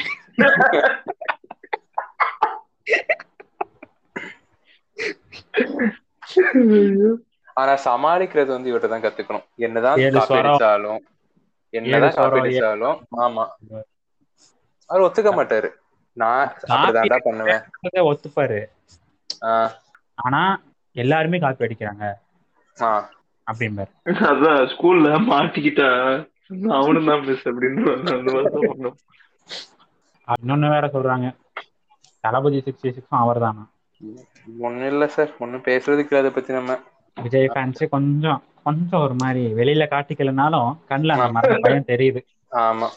ஆனா 7.53 7.73
சமாளிக்கிறது 7.85 8.47
வந்து 8.47 8.69
இவர்கிட்ட 8.71 8.87
தான் 8.87 9.01
கத்துக்கணும். 9.01 9.43
என்னதான் 9.55 9.97
என்னதான் 11.69 12.13
ஆமா. 13.17 13.47
அவர் 14.85 15.01
ஒத்துக்க 15.01 15.29
மாட்டாரு. 15.35 15.69
நான் 16.13 16.55
பண்ணுவேன். 17.23 17.61
ஒத்துப்பாரு. 17.93 18.65
ஆனா 20.13 20.61
எல்லாருமே 20.91 21.39
காப்பி 21.39 21.65
அடிக்கிறாங்க. 21.65 22.13
அப்படிம்பாரு. 23.51 23.91
அதான் 24.29 24.61
ஸ்கூல்ல 24.71 25.09
மாட்டிக்கிட்டா 25.27 25.89
அவனும் 26.77 27.09
தான் 27.09 27.25
மிஸ் 27.27 27.45
அப்படின்னு 27.45 27.83
இன்னொன்னு 30.37 30.73
வேற 30.73 30.85
சொல்றாங்க. 30.93 31.27
தளபதி 32.23 32.59
சிக்ஸ்டி 32.65 32.89
சிக்ஸும் 32.89 33.21
அவர் 33.21 33.43
தானா 33.43 33.63
ஒண்ணும் 34.61 34.89
இல்ல 34.89 35.05
சார் 35.15 35.31
ஒண்ணும் 35.39 35.67
பேசுறதுக்கு 35.67 36.11
இல்ல 36.11 36.23
அதை 36.23 36.31
பத்தி 36.31 36.51
நம்ம. 36.53 36.75
விஜய் 37.17 37.51
ஃபேன்ஸே 37.53 37.87
கொஞ்சம் 37.89 38.39
கொஞ்சம் 38.63 39.03
ஒரு 39.05 39.15
மாதிரி 39.21 39.43
வெளியில 39.59 39.83
காட்டிக்கலனாலும் 39.87 40.69
கண்ணுல 40.89 41.15
அந்த 41.17 41.29
மரண 41.37 41.55
பயம் 41.63 41.89
தெரியுது. 41.91 42.21
ஆமா. 42.61 42.89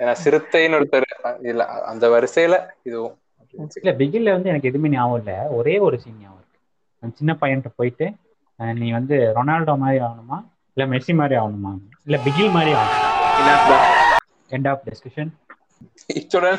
ஏன்னா 0.00 0.12
சிறுத்தைன்னு 0.22 0.78
ஒருத்தர் 0.78 1.06
இல்ல 1.44 1.62
அந்த 1.90 2.04
வரிசையில 2.08 2.56
இதுவும். 2.84 3.16
இல்ல 3.78 3.92
பிகில்ல 4.00 4.34
வந்து 4.34 4.50
எனக்கு 4.52 4.70
எதுவுமே 4.70 4.88
ஞாபகம் 4.88 5.20
இல்ல. 5.20 5.32
ஒரே 5.58 5.74
ஒரு 5.86 5.96
சீன் 5.98 6.20
ஞாபகம் 6.20 6.40
இருக்கு. 6.40 6.58
சின்ன 7.18 7.32
பையன்கிட்ட 7.40 7.70
போயிட்டு 7.76 8.06
நீ 8.58 8.86
வந்து 8.90 9.16
ரொனால்டோ 9.36 9.74
மாதிரி 9.82 9.98
ஆகணுமா? 10.04 10.38
இல்ல 10.76 10.84
மெஸ்ஸி 10.92 11.14
மாதிரி 11.20 11.36
ஆகணுமா? 11.40 11.70
இல்ல 12.06 12.16
பிகில் 12.24 12.54
மாதிரி 12.56 12.72
ஆகணுமா? 12.78 13.78
எண்ட் 14.54 14.68
ஆஃப் 14.70 14.82
டிஸ்கஷன் 14.88 15.30
இத்துடன் 16.06 16.58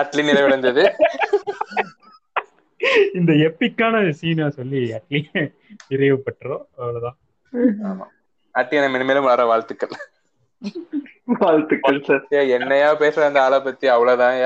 அட்லி 0.00 0.22
நிறைவடைந்தது. 0.28 0.82
இந்த 3.18 3.32
எப்பிக்கான 3.46 4.02
சீனை 4.20 4.48
சொல்லி 4.58 4.80
அட்லீஸ்ட் 4.98 5.40
நிறைவு 5.88 6.18
பெற்றோம். 6.26 6.64
அவ்வளவுதான். 6.78 7.18
ஆமா. 7.90 8.06
அட்லி 8.54 8.80
நம்ம 8.82 8.98
இனிமேலும் 8.98 9.28
வர 9.32 9.44
வாழ்த்துக்கள். 9.52 9.94
வாழ்த்துக்கள் 11.42 12.00
சார் 12.08 12.48
என்னையா 12.56 12.88
பேசுற 13.04 13.22
அந்த 13.30 13.42
ஆளை 13.42 13.60
பத்தி? 13.60 13.86
அவ்வளவுதான் 13.96 14.38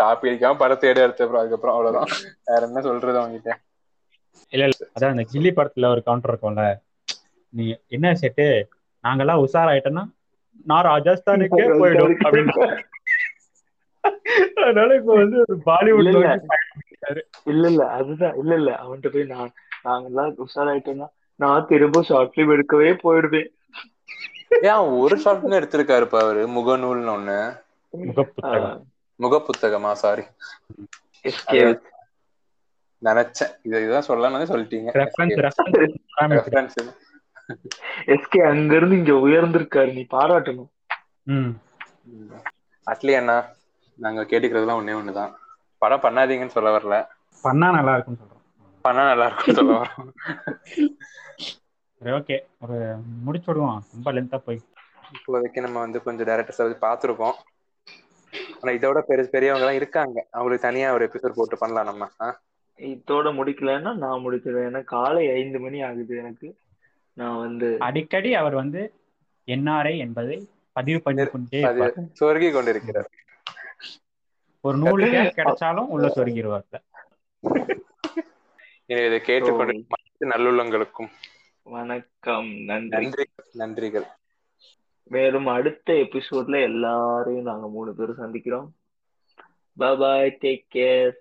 காப்பி 0.00 0.30
அடிக்காம 0.30 0.60
படத்தை 0.62 0.90
எடு 0.90 1.00
எடுத்த 1.06 1.24
அப்புறம் 1.24 1.42
அதுக்கப்புறம் 1.42 1.76
அவ்வளவுதான். 1.76 2.10
வேற 2.44 2.60
என்ன 2.66 2.80
சொல்றது 2.80 3.18
அவங்ககிட்ட 3.20 3.54
இல்ல 4.48 4.64
இல்ல. 4.64 4.90
அதான் 4.94 5.08
அந்த 5.08 5.24
கில்லி 5.32 5.50
படத்துல 5.52 5.86
ஒரு 5.86 6.02
கவுண்டர் 6.02 6.32
இருக்கும்ல. 6.32 6.64
நீ 7.52 7.76
என்ன 7.88 8.12
செட்டு 8.12 8.46
நாங்கெல்லாம் 9.04 9.42
உஷாராயிட்டோம்னா 9.44 10.04
நான் 10.64 10.84
ராஜஸ்தானுக்கே 10.84 11.64
போயிடும் 11.80 12.16
அப்படின்னு. 12.24 12.54
அதனால 14.64 14.94
இப்ப 14.94 15.14
வந்து 15.14 15.38
ஒரு 15.38 15.54
பாலிவுட் 15.66 16.08
இல்ல, 17.46 17.66
இல்ல. 17.66 17.86
அதுதான். 17.88 18.36
இல்ல 18.36 18.54
இல்ல. 18.54 18.70
அவன்கிட்ட 18.82 19.08
போய் 19.08 19.24
நான் 19.24 19.52
நாங்கெல்லாம் 19.84 20.46
உஷாராயிட்டோம்னா 20.46 21.08
நான் 21.40 21.66
திரும்ப 21.66 22.02
ஷார்ட் 22.02 22.32
ஃபிலிம் 22.34 22.54
எடுக்கவே 22.54 22.90
போயிடுவேன். 23.04 23.48
ஏன் 24.62 24.84
ஒரு 25.00 25.18
ஷார்ட் 25.18 25.44
எடுத்திருக்காருப்பா 25.52 26.20
அவரு? 26.20 26.48
முகநூல்னு 26.48 27.12
ஒண்ணு. 27.16 27.38
முகப்புத்தகம். 27.94 28.80
முகப்புத்தகமா? 29.20 29.92
சாரி 29.92 30.22
எஸ்கே 31.24 31.60
நினைச்சேன். 33.02 33.52
இது 33.62 33.82
இதுதான் 33.82 34.08
சொல்லலாம்னு 34.08 34.52
சொல்லிட்டீங்க. 34.52 34.90
எஸ்கே 38.06 38.40
அங்க 38.48 38.74
இருந்து 38.74 38.96
இங்க 38.96 39.12
உயர்ந்திருக்காரு. 39.12 39.92
நீ 39.92 40.06
பாராட்டணும். 40.10 40.70
ம். 41.24 41.50
அட்லி 42.86 43.16
அண்ணா 43.16 43.36
நாங்க 43.98 44.22
கேட்டுக்கிறதுலாம் 44.22 44.80
ஒண்ணே 44.80 44.94
ஒண்ணுதான். 45.00 45.32
படம் 45.78 46.00
பண்ணாதீங்கன்னு 46.00 46.46
சொல்ல 46.46 46.78
வரல. 46.78 46.94
பண்ணா 47.42 47.70
நல்லா 47.70 47.92
இருக்கும்னு 47.92 48.22
சொல்றோம். 48.22 48.42
பண்ணா 48.80 49.06
நல்லா 49.06 49.26
இருக்கும்னு 49.26 49.54
சொல்ல 49.54 49.72
வரோம் 49.78 50.10
சரி 52.00 52.16
ஓகே. 52.16 52.36
ஒரு 52.60 52.76
முடிச்சு 53.22 53.52
விடுவோம். 53.52 53.82
ரொம்ப 53.92 54.12
லென்த்தா 54.12 54.38
போய். 54.38 54.60
இப்போதைக்கு 55.16 55.60
நம்ம 55.60 55.78
வந்து 55.78 56.02
கொஞ்சம் 56.02 56.26
டேரக்டர்ஸ் 56.26 56.64
வந்து 56.64 56.78
பார்த்துருக்கோம். 56.86 57.36
ஆனா 58.60 58.74
இதோட 58.74 58.98
பெரிய 59.00 59.28
பெரியவங்க 59.30 59.64
எல்லாம் 59.64 59.80
இருக்காங்க. 59.82 60.26
அவங்களுக்கு 60.30 60.68
தனியா 60.68 60.92
ஒரு 60.92 61.04
எபிசோட் 61.06 61.32
போட்டு 61.34 61.58
பண்ணலாம் 61.58 61.84
நம்ம? 61.84 62.08
இதோட 62.78 63.28
முடிக்கலன்னா 63.38 63.92
நான் 64.04 64.22
முடிச்சிடுவேன் 64.24 64.66
ஏன்னா 64.68 64.82
காலை 64.94 65.24
ஐந்து 65.30 65.58
மணி 65.60 65.78
ஆகுது 65.82 66.16
எனக்கு. 66.16 66.48
நான் 67.12 67.38
வந்து 67.38 67.68
அடிக்கடி 67.78 68.30
அவர் 68.40 68.54
வந்து 68.54 68.82
என்ஆர்ஐ 69.46 69.94
என்பதை 69.98 70.36
பதிவு 70.72 70.98
பண்ணி 71.06 71.24
கொண்டே 71.24 71.62
சொருகி 72.20 72.48
கொண்டிருக்கிறார். 72.52 73.10
ஒரு 74.60 74.76
நூறு 74.82 75.06
கிடைச்சாலும் 75.38 75.90
உள்ள 75.94 76.06
சொருகிடுவார்ல 76.16 76.78
இதை 78.86 79.20
கேட்டுக்கொண்டு 79.20 79.74
நல்லுள்ளங்களுக்கும். 80.32 81.10
வணக்கம் 81.62 82.48
நன்றி. 82.70 83.04
நன்றி 83.04 83.24
நன்றிகள். 83.62 84.06
மேலும் 85.14 85.46
அடுத்த 85.46 85.92
எபிசோட்ல 85.92 86.62
எல்லாரையும் 86.62 87.48
நாங்க 87.50 87.68
மூணு 87.68 87.94
பேரும் 87.94 88.20
சந்திக்கிறோம். 88.22 88.68
Bye 89.76 90.38
take 90.42 90.66
care 90.74 91.14